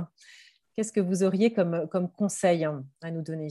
Qu'est-ce 0.75 0.91
que 0.91 0.99
vous 0.99 1.23
auriez 1.23 1.53
comme, 1.53 1.87
comme 1.89 2.11
conseil 2.11 2.65
à 3.01 3.11
nous 3.11 3.21
donner? 3.21 3.47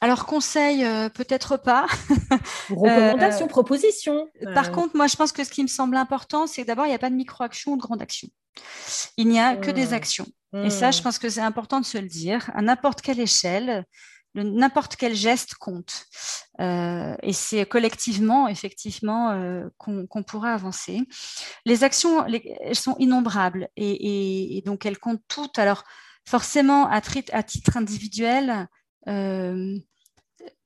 Alors, 0.00 0.26
conseil, 0.26 0.84
euh, 0.84 1.08
peut-être 1.08 1.56
pas. 1.56 1.86
Recommandations, 2.70 3.46
euh, 3.46 3.48
propositions. 3.48 4.28
Par 4.54 4.70
contre, 4.70 4.96
moi, 4.96 5.08
je 5.08 5.16
pense 5.16 5.32
que 5.32 5.42
ce 5.42 5.50
qui 5.50 5.62
me 5.62 5.68
semble 5.68 5.96
important, 5.96 6.46
c'est 6.46 6.62
que 6.62 6.66
d'abord, 6.68 6.86
il 6.86 6.90
n'y 6.90 6.94
a 6.94 7.00
pas 7.00 7.10
de 7.10 7.16
micro-action 7.16 7.72
ou 7.72 7.76
de 7.76 7.82
grande 7.82 8.00
action. 8.00 8.28
Il 9.16 9.28
n'y 9.28 9.40
a 9.40 9.56
que 9.56 9.70
des 9.70 9.88
mmh. 9.88 9.94
actions. 9.94 10.26
Et 10.54 10.70
ça, 10.70 10.90
je 10.90 11.00
mmh. 11.00 11.02
pense 11.02 11.18
que 11.18 11.28
c'est 11.28 11.40
important 11.40 11.80
de 11.80 11.84
se 11.84 11.98
le 11.98 12.06
dire. 12.06 12.50
À 12.54 12.62
n'importe 12.62 13.02
quelle 13.02 13.20
échelle, 13.20 13.84
n'importe 14.34 14.96
quel 14.96 15.14
geste 15.14 15.54
compte. 15.54 16.06
Euh, 16.60 17.14
et 17.22 17.32
c'est 17.32 17.66
collectivement, 17.66 18.48
effectivement, 18.48 19.30
euh, 19.30 19.68
qu'on 19.78 20.22
pourra 20.22 20.52
avancer. 20.54 21.00
Les 21.64 21.84
actions, 21.84 22.26
elles 22.26 22.76
sont 22.76 22.96
innombrables 22.98 23.68
et, 23.76 24.62
donc 24.66 24.86
elles 24.86 24.98
comptent 24.98 25.22
toutes. 25.28 25.58
Alors, 25.58 25.84
forcément, 26.26 26.88
à, 26.88 27.00
titre 27.00 27.76
individuel, 27.76 28.50
euh, 28.50 28.64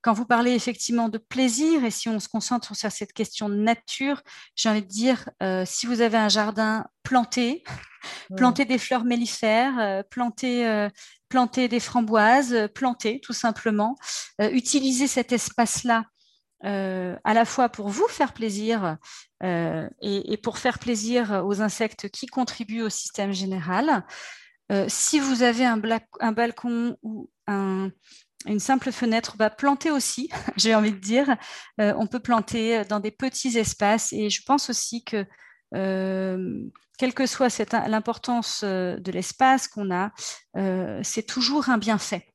quand 0.02 0.12
vous 0.12 0.26
parlez 0.26 0.52
effectivement 0.52 1.09
de 1.09 1.16
plaisir, 1.16 1.85
et 1.85 1.90
si 1.90 2.09
on 2.09 2.18
se 2.18 2.28
concentre 2.28 2.74
sur 2.76 2.90
cette 2.90 3.12
question 3.12 3.48
de 3.48 3.55
nature, 3.55 4.20
j'ai 4.57 4.68
envie 4.68 4.83
de 4.83 4.88
dire, 4.88 5.31
euh, 5.42 5.62
si 5.64 5.87
vous 5.87 6.00
avez 6.00 6.18
un 6.18 6.28
jardin 6.28 6.85
planté, 7.05 7.62
planter 8.37 8.64
des 8.64 8.78
fleurs 8.78 9.05
mellifères, 9.05 9.78
euh, 9.78 10.02
planter, 10.02 10.66
euh, 10.66 10.90
planter 11.28 11.68
des 11.68 11.78
framboises, 11.78 12.68
planter 12.74 13.20
tout 13.20 13.33
simplement, 13.33 13.96
utiliser 14.38 15.07
cet 15.07 15.33
espace-là 15.33 16.05
à 16.61 17.35
la 17.35 17.44
fois 17.44 17.70
pour 17.70 17.88
vous 17.88 18.07
faire 18.09 18.35
plaisir 18.35 18.98
et, 19.42 20.37
pour 20.42 20.59
faire 20.59 20.78
plaisir 20.78 21.42
aux 21.46 21.62
insectes 21.62 22.11
qui 22.11 22.26
contribuent 22.26 22.83
au 22.83 22.90
système 22.90 23.33
général. 23.33 24.05
si 24.88 25.18
vous 25.20 25.42
avez 25.42 25.64
un, 25.64 25.81
un 26.20 26.33
balcon 26.33 26.98
ou 27.02 27.31
un, 27.46 27.90
une 28.46 28.61
simple 28.61 28.92
fenêtre 28.92 29.37
va 29.38 29.50
planter 29.50 29.90
aussi, 29.90 30.28
j'ai 30.57 30.74
envie 30.74 30.92
de 30.92 30.98
dire. 30.98 31.37
Euh, 31.81 31.94
on 31.96 32.07
peut 32.07 32.20
planter 32.20 32.85
dans 32.85 33.00
des 33.00 33.11
petits 33.11 33.59
espaces 33.59 34.12
et 34.12 34.31
je 34.31 34.42
pense 34.44 34.70
aussi 34.70 35.05
que 35.05 35.24
euh, 35.74 36.61
quelle 36.98 37.14
que 37.14 37.26
soit 37.26 37.72
l'importance 37.88 38.61
euh, 38.64 38.98
de 38.98 39.11
l'espace 39.11 39.68
qu'on 39.68 39.90
a, 39.90 40.12
c'est 41.02 41.26
toujours 41.26 41.68
un 41.68 41.78
bienfait, 41.78 42.26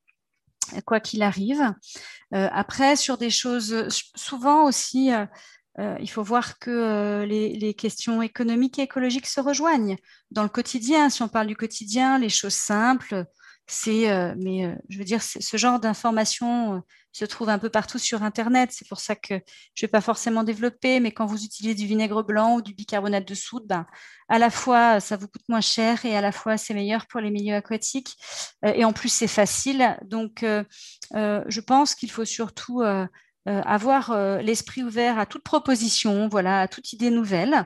quoi 0.86 1.00
qu'il 1.00 1.22
arrive. 1.22 1.74
après, 2.32 2.96
sur 2.96 3.17
des 3.17 3.30
choses, 3.30 3.88
souvent 4.15 4.65
aussi, 4.65 5.12
il 5.78 6.10
faut 6.10 6.24
voir 6.24 6.58
que 6.58 7.24
les, 7.28 7.54
les, 7.54 7.74
questions 7.76 8.22
économiques 8.24 8.80
et 8.80 8.84
écologiques 8.84 9.28
se 9.28 9.39
rejoignent. 9.39 9.98
Dans 10.32 10.43
le 10.43 10.50
quotidien, 10.50 11.10
si 11.10 11.22
on 11.22 11.28
parle 11.30 11.48
du 11.48 11.56
quotidien, 11.56 12.17
les 12.17 12.30
choses 12.30 12.56
simples, 12.56 13.28
c'est, 13.69 14.10
euh, 14.10 14.34
mais 14.38 14.65
euh, 14.65 14.75
je 14.88 14.97
veux 14.97 15.03
dire, 15.03 15.21
ce 15.21 15.58
genre 15.58 15.80
d'information 15.80 16.75
euh, 16.75 16.80
se 17.12 17.25
trouve 17.25 17.49
un 17.49 17.60
peu 17.60 17.69
partout 17.69 17.99
sur 17.99 18.23
Internet. 18.23 18.69
C'est 18.71 18.88
pour 18.88 19.01
ça 19.01 19.13
que 19.15 19.34
je 19.73 19.84
ne 19.84 19.88
vais 19.88 19.88
pas 19.89 19.99
forcément 19.99 20.43
développer, 20.43 21.01
mais 21.01 21.12
quand 21.12 21.25
vous 21.25 21.43
utilisez 21.43 21.75
du 21.75 21.86
vinaigre 21.86 22.23
blanc 22.23 22.56
ou 22.56 22.62
du 22.62 22.73
bicarbonate 22.73 23.27
de 23.27 23.36
soude, 23.36 23.67
ben, 23.67 23.86
à 24.30 24.39
la 24.39 24.49
fois 24.49 25.01
ça 25.01 25.17
vous 25.17 25.27
coûte 25.27 25.43
moins 25.49 25.62
cher 25.62 26.06
et 26.06 26.15
à 26.15 26.21
la 26.21 26.32
fois 26.32 26.58
c'est 26.58 26.73
meilleur 26.73 27.08
pour 27.08 27.19
les 27.19 27.30
milieux 27.30 27.56
aquatiques. 27.56 28.15
et 28.63 28.86
en 28.86 28.93
plus, 28.93 29.10
c'est 29.10 29.27
facile. 29.27 29.97
Donc, 30.06 30.45
je 31.13 31.60
pense 31.60 31.95
qu'il 31.95 32.12
faut 32.12 32.25
surtout 32.25 32.84
avoir 33.45 34.15
l'esprit 34.41 34.84
ouvert 34.84 35.17
à 35.19 35.25
toute 35.25 35.43
proposition, 35.43 36.27
voilà, 36.30 36.62
à 36.62 36.67
toute 36.67 36.93
idée 36.93 37.10
nouvelle. 37.10 37.65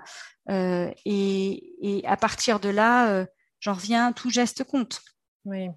Et, 0.49 1.73
et, 1.81 2.07
à 2.07 2.17
partir 2.17 2.59
de 2.59 2.69
là, 2.69 3.25
j'en 3.59 3.73
reviens, 3.73 4.13
tout 4.13 4.29
geste 4.29 4.63
compte. 4.63 5.01
Oui, 5.45 5.69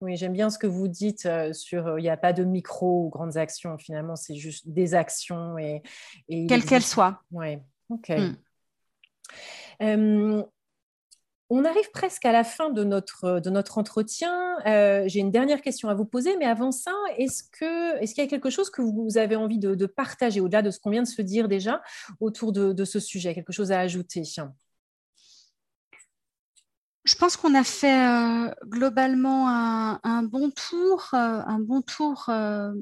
oui, 0.00 0.16
j'aime 0.16 0.32
bien 0.32 0.50
ce 0.50 0.58
que 0.58 0.66
vous 0.66 0.88
dites 0.88 1.28
sur 1.52 1.98
il 1.98 2.02
n'y 2.02 2.10
a 2.10 2.16
pas 2.16 2.32
de 2.32 2.44
micro 2.44 3.06
ou 3.06 3.08
grandes 3.08 3.36
actions. 3.36 3.78
Finalement, 3.78 4.16
c'est 4.16 4.36
juste 4.36 4.68
des 4.68 4.94
actions 4.94 5.56
et, 5.58 5.82
quelles 6.28 6.64
qu'elles 6.64 6.82
soient. 6.82 7.22
Oui, 7.30 7.58
ok. 7.88 8.12
Hmm. 9.80 10.42
on 11.50 11.64
arrive 11.64 11.90
presque 11.92 12.24
à 12.24 12.32
la 12.32 12.44
fin 12.44 12.70
de 12.70 12.84
notre, 12.84 13.40
de 13.40 13.50
notre 13.50 13.78
entretien. 13.78 14.56
Euh, 14.66 15.04
j'ai 15.06 15.20
une 15.20 15.30
dernière 15.30 15.62
question 15.62 15.88
à 15.88 15.94
vous 15.94 16.04
poser, 16.04 16.36
mais 16.36 16.46
avant 16.46 16.72
ça, 16.72 16.92
est-ce 17.16 17.42
qu'il 17.42 18.02
est 18.02 18.18
y 18.18 18.20
a 18.20 18.26
quelque 18.26 18.50
chose 18.50 18.70
que 18.70 18.82
vous 18.82 19.18
avez 19.18 19.36
envie 19.36 19.58
de, 19.58 19.86
partager 19.86 20.40
au-delà 20.40 20.62
de 20.62 20.70
ce 20.70 20.78
qu'on 20.78 20.90
vient 20.90 21.02
de 21.02 21.08
se 21.08 21.22
dire 21.22 21.48
déjà 21.48 21.82
autour 22.20 22.52
de, 22.52 22.72
de 22.72 22.84
ce 22.84 23.00
sujet 23.00 23.34
Quelque 23.34 23.52
chose 23.52 23.72
à 23.72 23.80
ajouter? 23.80 24.24
Je 27.06 27.14
pense 27.14 27.36
qu'on 27.36 27.54
a 27.54 27.64
fait 27.64 28.04
euh, 28.04 28.50
globalement 28.64 29.48
un, 29.48 30.22
bon 30.24 30.50
tour, 30.50 31.08
euh, 31.14 31.40
un 31.46 31.60
bon 31.60 31.80
tour. 31.80 32.26
Euh, 32.28 32.72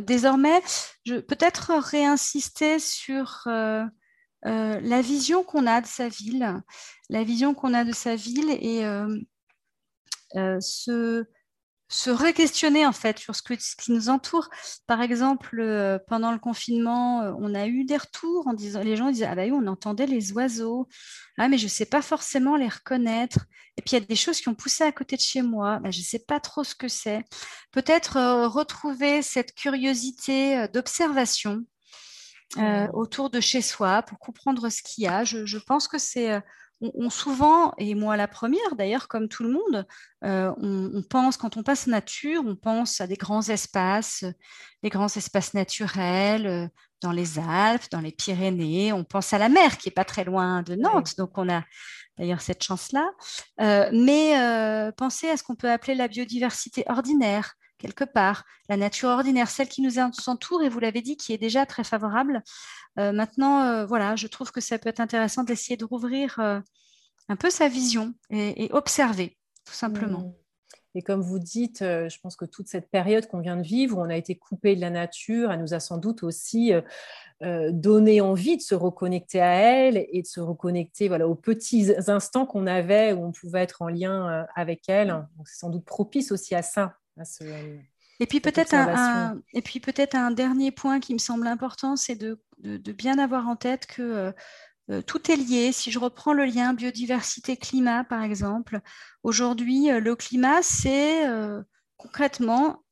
désormais, 0.00 0.60
je 1.04 1.20
peut-être 1.20 1.72
réinsister 1.74 2.80
sur 2.80 3.42
la 3.46 5.00
vision 5.00 5.44
qu'on 5.44 5.66
a 5.66 5.80
de 5.80 5.86
sa 5.86 6.08
ville, 6.08 6.60
la 7.08 7.22
vision 7.22 7.54
qu'on 7.54 7.72
a 7.72 7.84
de 7.84 7.92
sa 7.92 8.16
ville 8.16 8.50
et 8.50 8.82
ce 10.60 11.24
se 11.88 12.10
re-questionner 12.10 12.84
en 12.84 12.92
fait 12.92 13.18
sur 13.18 13.36
ce, 13.36 13.42
qui 13.42 13.92
nous 13.92 14.08
entoure. 14.08 14.48
Par 14.86 15.00
exemple, 15.02 15.60
euh, 15.60 15.98
pendant 16.08 16.32
le 16.32 16.38
confinement, 16.38 17.22
euh, 17.22 17.32
on 17.38 17.54
a 17.54 17.66
eu 17.66 17.84
des 17.84 17.96
retours 17.96 18.46
en 18.48 18.54
disant, 18.54 18.82
les 18.82 18.96
gens 18.96 19.10
disaient 19.10 19.26
ah 19.26 19.34
bah 19.34 19.44
oui, 19.44 19.52
on 19.52 19.66
entendait 19.66 20.06
les 20.06 20.32
oiseaux, 20.32 20.88
ah 21.38 21.48
mais 21.48 21.58
je 21.58 21.64
ne 21.64 21.70
sais 21.70 21.86
pas 21.86 22.02
forcément 22.02 22.56
les 22.56 22.68
reconnaître. 22.68 23.46
Et 23.76 23.82
puis 23.82 23.92
il 23.96 24.00
y 24.00 24.02
a 24.02 24.06
des 24.06 24.16
choses 24.16 24.40
qui 24.40 24.48
ont 24.48 24.54
poussé 24.54 24.84
à 24.84 24.92
côté 24.92 25.16
de 25.16 25.20
chez 25.20 25.42
moi, 25.42 25.78
bah, 25.80 25.90
je 25.90 26.00
ne 26.00 26.04
sais 26.04 26.18
pas 26.18 26.40
trop 26.40 26.64
ce 26.64 26.74
que 26.74 26.88
c'est. 26.88 27.24
Peut-être 27.70 28.16
euh, 28.16 28.48
retrouver 28.48 29.22
cette 29.22 29.54
curiosité 29.54 30.66
d'observation. 30.72 31.64
autour 32.94 33.28
de 33.28 33.40
chez 33.40 33.60
soi 33.60 34.02
pour 34.02 34.18
comprendre 34.18 34.70
ce 34.70 34.80
qu'il 34.82 35.04
y 35.04 35.08
a. 35.08 35.24
je 35.24 35.58
pense 35.58 35.88
que 35.88 35.98
c'est 35.98 36.40
on, 36.80 37.10
souvent, 37.10 37.72
et 37.78 37.94
moi 37.94 38.16
la 38.16 38.28
première 38.28 38.76
d'ailleurs, 38.76 39.08
comme 39.08 39.28
tout 39.28 39.42
le 39.42 39.50
monde, 39.50 39.86
euh, 40.24 40.52
on, 40.58 41.02
pense, 41.02 41.36
quand 41.36 41.56
on 41.56 41.62
passe 41.62 41.86
nature, 41.86 42.42
on 42.44 42.56
pense 42.56 43.00
à 43.00 43.06
des 43.06 43.16
grands 43.16 43.48
espaces, 43.48 44.24
des 44.82 44.90
grands 44.90 45.14
espaces 45.14 45.54
naturels, 45.54 46.46
euh, 46.46 46.68
dans 47.02 47.12
les 47.12 47.38
Alpes, 47.38 47.90
dans 47.90 48.00
les 48.00 48.12
Pyrénées. 48.12 48.92
On 48.92 49.04
pense 49.04 49.32
à 49.32 49.38
la 49.38 49.48
mer 49.48 49.78
qui 49.78 49.88
est 49.88 49.92
pas 49.92 50.04
très 50.04 50.24
loin 50.24 50.62
de 50.62 50.74
Nantes, 50.74 51.16
donc 51.16 51.36
on 51.36 51.48
a 51.48 51.62
d'ailleurs 52.18 52.40
cette 52.40 52.62
chance-là. 52.62 53.10
Euh, 53.60 53.88
mais 53.92 54.38
euh, 54.38 54.92
pensez 54.92 55.28
à 55.28 55.36
ce 55.36 55.42
qu'on 55.42 55.54
peut 55.54 55.70
appeler 55.70 55.94
la 55.94 56.08
biodiversité 56.08 56.84
ordinaire, 56.88 57.54
quelque 57.86 58.04
part, 58.04 58.44
la 58.68 58.76
nature 58.76 59.08
ordinaire, 59.08 59.48
celle 59.48 59.68
qui 59.68 59.82
nous 59.82 59.98
entoure, 59.98 60.62
et 60.62 60.68
vous 60.68 60.80
l'avez 60.80 61.02
dit, 61.02 61.16
qui 61.16 61.32
est 61.32 61.38
déjà 61.38 61.66
très 61.66 61.84
favorable. 61.84 62.42
Euh, 62.98 63.12
maintenant, 63.12 63.86
voilà, 63.86 64.16
je 64.16 64.26
trouve 64.26 64.52
que 64.52 64.60
ça 64.60 64.78
peut 64.78 64.88
être 64.88 65.00
intéressant 65.00 65.44
d'essayer 65.44 65.76
de 65.76 65.84
rouvrir 65.84 66.38
un 67.28 67.36
peu 67.36 67.50
sa 67.50 67.68
vision 67.68 68.14
et, 68.30 68.68
observer, 68.72 69.36
tout 69.64 69.74
simplement. 69.74 70.20
Mmh. 70.20 70.32
Et 70.96 71.02
comme 71.02 71.20
vous 71.20 71.38
dites, 71.38 71.82
euh, 71.82 72.08
je 72.08 72.18
pense 72.20 72.36
que 72.36 72.46
toute 72.46 72.68
cette 72.68 72.88
période 72.88 73.26
qu'on 73.26 73.40
vient 73.40 73.58
de 73.58 73.62
vivre, 73.62 73.98
où 73.98 74.00
on 74.00 74.08
a 74.08 74.16
été 74.16 74.34
coupé 74.34 74.74
de 74.74 74.80
la 74.80 74.88
nature, 74.88 75.52
elle 75.52 75.60
nous 75.60 75.74
a 75.74 75.78
sans 75.78 75.98
doute 75.98 76.22
aussi 76.22 76.72
euh, 76.72 76.80
euh, 77.42 77.70
donné 77.70 78.22
envie 78.22 78.56
de 78.56 78.62
se 78.62 78.74
reconnecter 78.74 79.42
à 79.42 79.52
elle 79.52 80.06
et 80.10 80.22
de 80.22 80.26
se 80.26 80.40
reconnecter 80.40 81.08
voilà, 81.08 81.28
aux 81.28 81.34
petits 81.34 81.92
instants 82.08 82.46
qu'on 82.46 82.66
avait 82.66 83.12
où 83.12 83.26
on 83.26 83.32
pouvait 83.32 83.60
être 83.60 83.82
en 83.82 83.88
lien 83.88 84.46
avec 84.54 84.88
elle. 84.88 85.26
C'est 85.44 85.58
sans 85.58 85.68
doute 85.68 85.84
propice 85.84 86.32
aussi 86.32 86.54
à 86.54 86.62
ça. 86.62 86.96
Et 88.18 88.26
puis 88.26 88.40
peut-être 88.40 88.74
un, 88.74 89.40
et 89.52 89.62
puis 89.62 89.80
peut-être 89.80 90.14
un 90.14 90.30
dernier 90.30 90.70
point 90.70 91.00
qui 91.00 91.12
me 91.12 91.18
semble 91.18 91.46
important, 91.46 91.96
c'est 91.96 92.16
de, 92.16 92.40
de, 92.58 92.92
bien 92.92 93.18
avoir 93.18 93.46
en 93.48 93.56
tête 93.56 93.86
que 93.86 94.32
euh, 94.90 95.02
tout 95.02 95.30
est 95.30 95.36
lié. 95.36 95.72
Si 95.72 95.90
je 95.90 95.98
reprends 95.98 96.32
le 96.32 96.44
lien 96.44 96.72
biodiversité-climat, 96.72 98.04
par 98.04 98.22
exemple, 98.22 98.80
aujourd'hui, 99.22 99.90
euh, 99.90 100.00
le 100.00 100.14
climat, 100.16 100.62
c'est 100.62 101.26
euh, 101.28 101.62
concrètement 101.96 102.84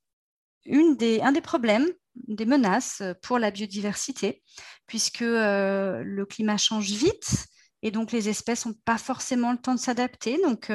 une 0.66 0.96
des, 0.96 1.20
un 1.20 1.32
des 1.32 1.40
problèmes, 1.40 1.86
des 2.28 2.46
menaces 2.46 3.02
pour 3.22 3.38
la 3.38 3.50
biodiversité, 3.50 4.42
puisque 4.86 5.20
le 5.20 6.24
climat 6.24 6.56
change 6.56 6.90
vite 6.90 7.46
et 7.82 7.90
donc 7.90 8.12
les 8.12 8.28
espèces 8.30 8.64
n'ont 8.64 8.74
pas 8.84 8.96
forcément 8.96 9.52
le 9.52 9.58
temps 9.58 9.74
de 9.74 9.80
s'adapter. 9.80 10.40
Donc, 10.42 10.72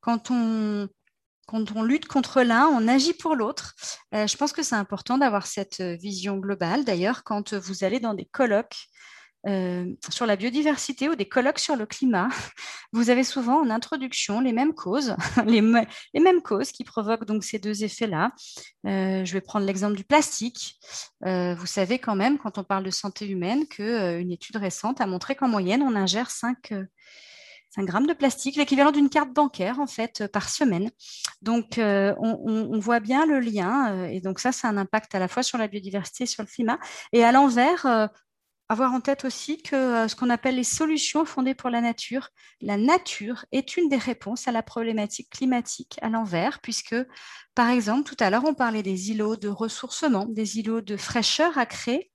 quand 0.00 0.30
on 0.30 0.88
quand 1.50 1.72
on 1.74 1.82
lutte 1.82 2.06
contre 2.06 2.42
l'un, 2.42 2.66
on 2.68 2.86
agit 2.86 3.14
pour 3.14 3.34
l'autre. 3.34 3.74
je 4.12 4.36
pense 4.36 4.52
que 4.52 4.62
c'est 4.62 4.76
important 4.76 5.18
d'avoir 5.18 5.46
cette 5.46 5.80
vision 5.80 6.36
globale. 6.36 6.84
D'ailleurs, 6.84 7.24
quand 7.24 7.54
vous 7.54 7.84
allez 7.84 7.98
dans 7.98 8.14
des 8.14 8.26
colloques 8.26 8.76
euh, 9.46 9.86
sur 10.10 10.26
la 10.26 10.36
biodiversité 10.36 11.08
ou 11.08 11.14
des 11.14 11.26
colloques 11.26 11.58
sur 11.58 11.74
le 11.74 11.86
climat, 11.86 12.28
vous 12.92 13.08
avez 13.08 13.24
souvent 13.24 13.62
en 13.62 13.70
introduction 13.70 14.40
les 14.40 14.52
mêmes 14.52 14.74
causes, 14.74 15.16
les, 15.46 15.62
mêmes 15.62 16.42
causes 16.44 16.72
qui 16.72 16.84
provoquent 16.84 17.24
donc 17.24 17.42
ces 17.42 17.58
deux 17.58 17.82
effets-là. 17.82 18.32
Euh, 18.86 19.24
je 19.24 19.32
vais 19.32 19.40
prendre 19.40 19.64
l'exemple 19.64 19.96
du 19.96 20.04
plastique. 20.04 20.78
Euh, 21.24 21.54
vous 21.54 21.66
savez 21.66 21.98
quand 21.98 22.16
même, 22.16 22.38
quand 22.38 22.58
on 22.58 22.64
parle 22.64 22.84
de 22.84 22.90
santé 22.90 23.26
humaine, 23.26 23.66
qu'une 23.66 24.30
étude 24.30 24.56
récente 24.56 25.00
a 25.00 25.06
montré 25.06 25.34
qu'en 25.34 25.48
moyenne, 25.48 25.82
on 25.82 25.96
ingère 25.96 26.30
5, 26.30 26.74
5 27.74 27.84
grammes 27.84 28.06
de 28.06 28.12
plastique, 28.12 28.56
l'équivalent 28.56 28.90
d'une 28.90 29.08
carte 29.08 29.32
bancaire 29.32 29.78
en 29.80 29.86
fait 29.86 30.26
par 30.32 30.48
semaine. 30.48 30.90
Donc 31.42 31.78
on, 31.78 32.14
on, 32.18 32.78
voit 32.78 33.00
bien 33.00 33.26
le 33.26 33.38
lien 33.38 34.06
et 34.06 34.20
donc 34.20 34.40
ça, 34.40 34.50
ça 34.52 34.68
a 34.68 34.70
un 34.72 34.76
impact 34.76 35.14
à 35.14 35.18
la 35.18 35.28
fois 35.28 35.42
sur 35.42 35.56
la 35.56 35.68
biodiversité 35.68 36.24
et 36.24 36.26
sur 36.26 36.42
le 36.42 36.48
climat. 36.48 36.78
Et 37.12 37.22
à 37.22 37.30
l'envers, 37.30 38.10
avoir 38.70 38.92
en 38.92 39.00
tête 39.00 39.24
aussi 39.24 39.60
que 39.60 39.74
euh, 39.74 40.08
ce 40.08 40.14
qu'on 40.14 40.30
appelle 40.30 40.54
les 40.54 40.62
solutions 40.62 41.24
fondées 41.24 41.56
pour 41.56 41.70
la 41.70 41.80
nature, 41.80 42.28
la 42.60 42.76
nature 42.76 43.44
est 43.50 43.76
une 43.76 43.88
des 43.88 43.96
réponses 43.96 44.46
à 44.46 44.52
la 44.52 44.62
problématique 44.62 45.28
climatique 45.28 45.98
à 46.02 46.08
l'envers, 46.08 46.60
puisque, 46.60 46.94
par 47.56 47.68
exemple, 47.68 48.08
tout 48.08 48.16
à 48.22 48.30
l'heure, 48.30 48.44
on 48.46 48.54
parlait 48.54 48.84
des 48.84 49.10
îlots 49.10 49.34
de 49.34 49.48
ressourcement, 49.48 50.24
des 50.24 50.60
îlots 50.60 50.82
de 50.82 50.96
fraîcheur 50.96 51.58
à 51.58 51.66
créer. 51.66 52.12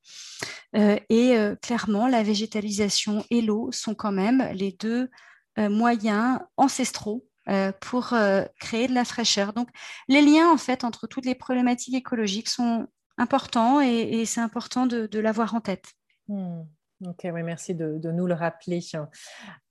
Euh, 0.77 0.97
et 1.09 1.37
euh, 1.37 1.57
clairement, 1.57 2.07
la 2.07 2.23
végétalisation 2.23 3.25
et 3.29 3.41
l'eau 3.41 3.69
sont 3.73 3.93
quand 3.93 4.13
même 4.13 4.49
les 4.53 4.71
deux 4.71 5.09
moyens 5.57 6.39
ancestraux 6.57 7.27
pour 7.79 8.13
créer 8.59 8.87
de 8.87 8.93
la 8.93 9.05
fraîcheur. 9.05 9.53
Donc, 9.53 9.69
les 10.07 10.21
liens, 10.21 10.51
en 10.51 10.57
fait, 10.57 10.83
entre 10.83 11.07
toutes 11.07 11.25
les 11.25 11.35
problématiques 11.35 11.95
écologiques 11.95 12.49
sont 12.49 12.87
importants 13.17 13.81
et, 13.81 14.25
c'est 14.25 14.41
important 14.41 14.85
de 14.85 15.19
l'avoir 15.19 15.55
en 15.55 15.61
tête. 15.61 15.93
Hmm. 16.27 16.63
Ok, 17.05 17.21
oui, 17.25 17.43
merci 17.43 17.75
de, 17.75 17.99
nous 18.11 18.25
le 18.25 18.33
rappeler. 18.33 18.79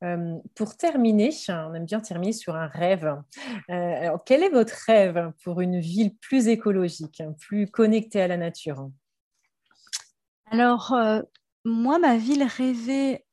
Euh, 0.03 0.37
pour 0.55 0.77
terminer, 0.77 1.31
on 1.49 1.75
aime 1.75 1.87
bien 1.87 2.01
terminer 2.01 2.33
sur 2.33 2.55
un 2.55 2.66
rêve. 2.66 3.07
Euh, 3.70 3.73
alors, 3.73 4.25
quel 4.25 4.42
est 4.42 4.51
votre 4.51 4.75
rêve 4.87 5.33
pour 5.42 5.62
une 5.62 5.81
ville 5.81 6.14
plus 6.16 6.49
écologique, 6.49 7.23
plus 7.40 7.66
connectée 7.66 8.20
à 8.20 8.29
la 8.29 8.37
nature? 8.37 8.90
Alors, 10.51 10.92
euh, 10.92 11.23
moi, 11.64 11.99
ma 11.99 12.18
ville 12.18 12.44
rêvée 12.44 13.25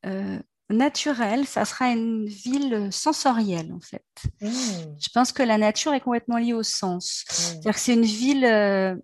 naturelle, 0.72 1.46
ça 1.46 1.66
sera 1.66 1.90
une 1.90 2.26
ville 2.26 2.90
sensorielle, 2.92 3.72
en 3.74 3.80
fait. 3.80 4.06
Hmm. 4.42 4.96
Je 5.00 5.10
pense 5.14 5.32
que 5.32 5.44
la 5.44 5.58
nature 5.58 5.94
est 5.94 6.02
complètement 6.02 6.38
liée 6.38 6.54
au 6.54 6.64
sens. 6.64 7.24
Hmm. 7.28 7.34
C'est-à-dire 7.34 7.74
que 7.74 7.80
c'est 7.80 7.94
une 7.94 8.06
ville 8.06 9.02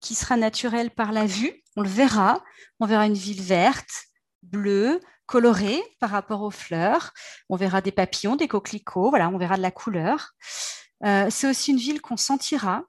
qui 0.00 0.14
sera 0.14 0.36
naturelle 0.36 0.90
par 0.90 1.12
la 1.12 1.26
vue, 1.26 1.52
on 1.76 1.82
le 1.82 1.88
verra, 1.88 2.42
on 2.80 2.86
verra 2.86 3.06
une 3.06 3.14
ville 3.14 3.42
verte, 3.42 4.06
bleue, 4.42 5.00
colorée 5.28 5.82
par 6.00 6.10
rapport 6.10 6.42
aux 6.42 6.50
fleurs, 6.50 7.12
on 7.48 7.56
verra 7.56 7.80
des 7.80 7.92
papillons, 7.92 8.34
des 8.34 8.48
coquelicots, 8.48 9.10
voilà, 9.10 9.28
on 9.28 9.38
verra 9.38 9.56
de 9.56 9.62
la 9.62 9.70
couleur. 9.70 10.32
Euh, 11.04 11.28
c'est 11.30 11.48
aussi 11.48 11.70
une 11.70 11.78
ville 11.78 12.00
qu'on 12.00 12.16
sentira, 12.16 12.84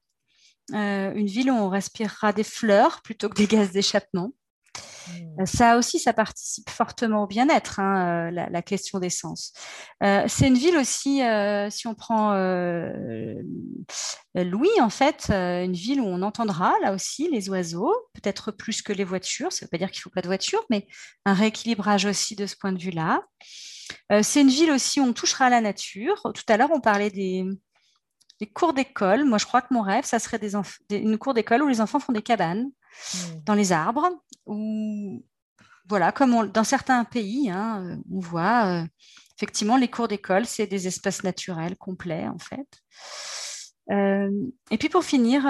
euh, 0.73 1.13
une 1.13 1.27
ville 1.27 1.51
où 1.51 1.55
on 1.55 1.69
respirera 1.69 2.31
des 2.31 2.45
fleurs 2.45 3.01
plutôt 3.01 3.29
que 3.29 3.35
des 3.35 3.45
gaz 3.45 3.71
d'échappement. 3.71 4.31
Euh, 5.39 5.45
ça 5.45 5.77
aussi, 5.77 5.99
ça 5.99 6.13
participe 6.13 6.69
fortement 6.69 7.23
au 7.23 7.27
bien-être, 7.27 7.79
hein, 7.79 8.29
euh, 8.29 8.47
la, 8.49 8.61
question 8.61 8.99
des 8.99 9.09
sens. 9.09 9.53
Euh, 10.03 10.23
c'est 10.27 10.47
une 10.47 10.57
ville 10.57 10.77
aussi, 10.77 11.21
si 11.71 11.87
on 11.87 11.95
prend 11.95 12.33
Louis, 14.35 14.81
en 14.81 14.89
fait, 14.89 15.29
une 15.29 15.73
ville 15.73 16.01
où 16.01 16.05
on 16.05 16.21
entendra 16.21 16.73
là 16.81 16.93
aussi 16.93 17.29
les 17.31 17.49
oiseaux, 17.49 17.93
peut-être 18.13 18.51
plus 18.51 18.81
que 18.81 18.93
les 18.93 19.03
voitures. 19.03 19.51
Ça 19.51 19.63
ne 19.63 19.67
veut 19.67 19.69
pas 19.71 19.77
dire 19.77 19.91
qu'il 19.91 19.99
ne 19.99 20.03
faut 20.03 20.09
pas 20.09 20.21
de 20.21 20.27
voiture, 20.27 20.63
mais 20.69 20.87
un 21.25 21.33
rééquilibrage 21.33 22.05
aussi 22.05 22.35
de 22.35 22.45
ce 22.45 22.55
point 22.55 22.71
de 22.71 22.79
vue-là. 22.79 23.21
c'est 24.21 24.41
une 24.41 24.49
ville 24.49 24.71
aussi 24.71 24.99
où 24.99 25.03
on 25.03 25.13
touchera 25.13 25.45
à 25.45 25.49
la 25.49 25.61
nature. 25.61 26.21
Tout 26.23 26.43
à 26.47 26.57
l'heure, 26.57 26.71
on 26.73 26.81
parlait 26.81 27.09
des, 27.09 27.45
cours 28.47 28.73
d'école. 28.73 29.25
Moi, 29.25 29.37
je 29.37 29.45
crois 29.45 29.61
que 29.61 29.73
mon 29.73 29.81
rêve, 29.81 30.05
ça 30.05 30.19
serait 30.19 30.39
des 30.39 30.53
une 30.89 31.17
cour 31.17 31.33
d'école 31.33 31.63
où 31.63 31.67
les 31.67 31.81
enfants 31.81 31.99
font 31.99 32.13
des 32.13 32.21
cabanes 32.21 32.69
hmm. 33.13 33.43
dans 33.45 33.53
les 33.53 33.71
arbres, 33.71 34.09
où 34.45 35.23
voilà, 35.87 36.11
comme 36.11 36.49
dans 36.51 36.63
certains 36.63 37.03
pays, 37.03 37.49
hein, 37.49 37.83
euh, 37.83 37.95
on 38.11 38.19
voit 38.19 38.65
euh, 38.65 38.85
effectivement 39.37 39.75
les 39.75 39.87
cours 39.87 40.07
d'école, 40.07 40.45
c'est 40.45 40.67
des 40.67 40.87
espaces 40.87 41.23
naturels 41.23 41.77
complets 41.77 42.27
en 42.27 42.37
fait. 42.37 42.67
Euh, 43.91 44.29
et 44.69 44.77
puis 44.77 44.89
pour 44.89 45.03
finir, 45.03 45.45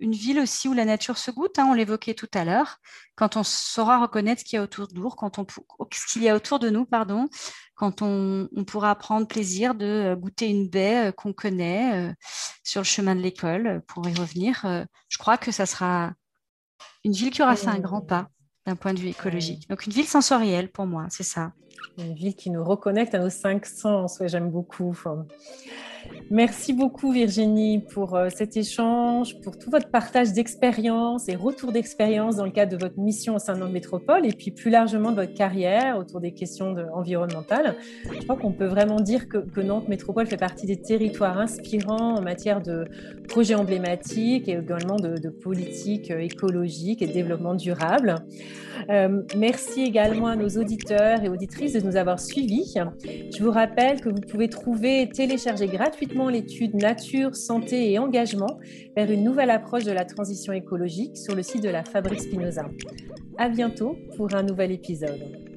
une 0.00 0.12
ville 0.12 0.40
aussi 0.40 0.66
où 0.66 0.72
la 0.72 0.84
nature 0.84 1.18
se 1.18 1.30
goûte, 1.30 1.58
hein, 1.58 1.66
on 1.70 1.74
l'évoquait 1.74 2.14
tout 2.14 2.28
à 2.34 2.44
l'heure, 2.44 2.78
quand 3.14 3.36
on 3.36 3.42
saura 3.44 4.00
reconnaître 4.00 4.40
ce 4.40 4.44
qu'il 4.44 4.56
y 4.56 4.58
a 4.58 4.62
autour 4.62 4.88
de 4.88 4.94
nous, 4.94 5.10
quand 5.10 5.38
on, 5.38 5.46
ce 5.92 6.12
qu'il 6.12 6.22
y 6.22 6.28
a 6.28 6.34
autour 6.34 6.58
de 6.58 6.70
nous, 6.70 6.86
pardon, 6.86 7.28
quand 7.74 8.02
on, 8.02 8.48
pourra 8.66 8.94
prendre 8.96 9.26
plaisir 9.26 9.74
de 9.74 10.16
goûter 10.18 10.48
une 10.48 10.68
baie 10.68 11.12
qu'on 11.16 11.32
connaît 11.32 12.14
sur 12.62 12.80
le 12.80 12.86
chemin 12.86 13.14
de 13.14 13.20
l'école, 13.20 13.82
pour 13.86 14.08
y 14.08 14.14
revenir, 14.14 14.64
je 15.08 15.18
crois 15.18 15.38
que 15.38 15.52
ça 15.52 15.66
sera 15.66 16.12
une 17.04 17.12
ville 17.12 17.30
qui 17.30 17.42
aura 17.42 17.56
fait 17.56 17.68
un 17.68 17.78
grand 17.78 18.02
pas 18.02 18.28
d'un 18.66 18.76
point 18.76 18.94
de 18.94 19.00
vue 19.00 19.08
écologique. 19.08 19.68
Donc 19.68 19.86
une 19.86 19.92
ville 19.92 20.06
sensorielle 20.06 20.70
pour 20.70 20.86
moi, 20.86 21.06
c'est 21.08 21.22
ça. 21.22 21.52
Une 21.98 22.14
ville 22.14 22.34
qui 22.34 22.50
nous 22.50 22.64
reconnecte 22.64 23.14
à 23.14 23.18
nos 23.18 23.30
cinq 23.30 23.66
sens, 23.66 24.18
ouais, 24.20 24.28
j'aime 24.28 24.50
beaucoup. 24.50 24.96
Merci 26.30 26.72
beaucoup 26.72 27.10
Virginie 27.10 27.80
pour 27.80 28.14
euh, 28.14 28.28
cet 28.32 28.56
échange, 28.56 29.40
pour 29.40 29.58
tout 29.58 29.68
votre 29.68 29.88
partage 29.88 30.32
d'expérience 30.32 31.28
et 31.28 31.34
retour 31.34 31.72
d'expérience 31.72 32.36
dans 32.36 32.44
le 32.44 32.52
cadre 32.52 32.70
de 32.70 32.80
votre 32.80 32.98
mission 32.98 33.34
au 33.34 33.38
sein 33.38 33.54
de 33.54 33.58
notre 33.58 33.72
métropole 33.72 34.24
et 34.24 34.32
puis 34.32 34.52
plus 34.52 34.70
largement 34.70 35.10
de 35.10 35.16
votre 35.16 35.34
carrière 35.34 35.98
autour 35.98 36.20
des 36.20 36.32
questions 36.32 36.76
environnementales. 36.94 37.76
Je 38.12 38.22
crois 38.22 38.36
qu'on 38.36 38.52
peut 38.52 38.66
vraiment 38.66 39.00
dire 39.00 39.28
que, 39.28 39.60
Nantes 39.60 39.88
Métropole 39.88 40.26
fait 40.26 40.36
partie 40.36 40.66
des 40.66 40.80
territoires 40.80 41.38
inspirants 41.38 42.14
en 42.16 42.22
matière 42.22 42.62
de 42.62 42.86
projets 43.28 43.54
emblématiques 43.54 44.48
et 44.48 44.52
également 44.52 44.96
de, 44.96 45.18
de 45.18 45.28
politiques 45.28 46.10
euh, 46.10 46.20
écologiques 46.20 47.02
et 47.02 47.06
de 47.06 47.12
développement 47.12 47.54
durable. 47.54 48.14
Euh, 48.88 49.22
merci 49.36 49.82
également 49.82 50.26
à 50.26 50.36
nos 50.36 50.48
auditeurs 50.48 51.22
et 51.22 51.28
auditrices 51.28 51.74
de 51.74 51.80
nous 51.80 51.96
avoir 51.96 52.20
suivis. 52.20 52.74
Je 53.04 53.42
vous 53.42 53.50
rappelle 53.50 54.00
que 54.00 54.08
vous 54.08 54.20
pouvez 54.20 54.48
trouver 54.48 55.02
et 55.02 55.08
télécharger 55.08 55.66
gratuitement 55.90 56.28
l'étude 56.28 56.76
Nature, 56.76 57.34
Santé 57.34 57.90
et 57.90 57.98
Engagement 57.98 58.60
vers 58.94 59.10
une 59.10 59.24
nouvelle 59.24 59.50
approche 59.50 59.82
de 59.82 59.90
la 59.90 60.04
transition 60.04 60.52
écologique 60.52 61.16
sur 61.16 61.34
le 61.34 61.42
site 61.42 61.64
de 61.64 61.68
la 61.68 61.82
Fabrique 61.82 62.20
Spinoza. 62.20 62.66
À 63.38 63.48
bientôt 63.48 63.98
pour 64.16 64.32
un 64.32 64.44
nouvel 64.44 64.70
épisode. 64.70 65.49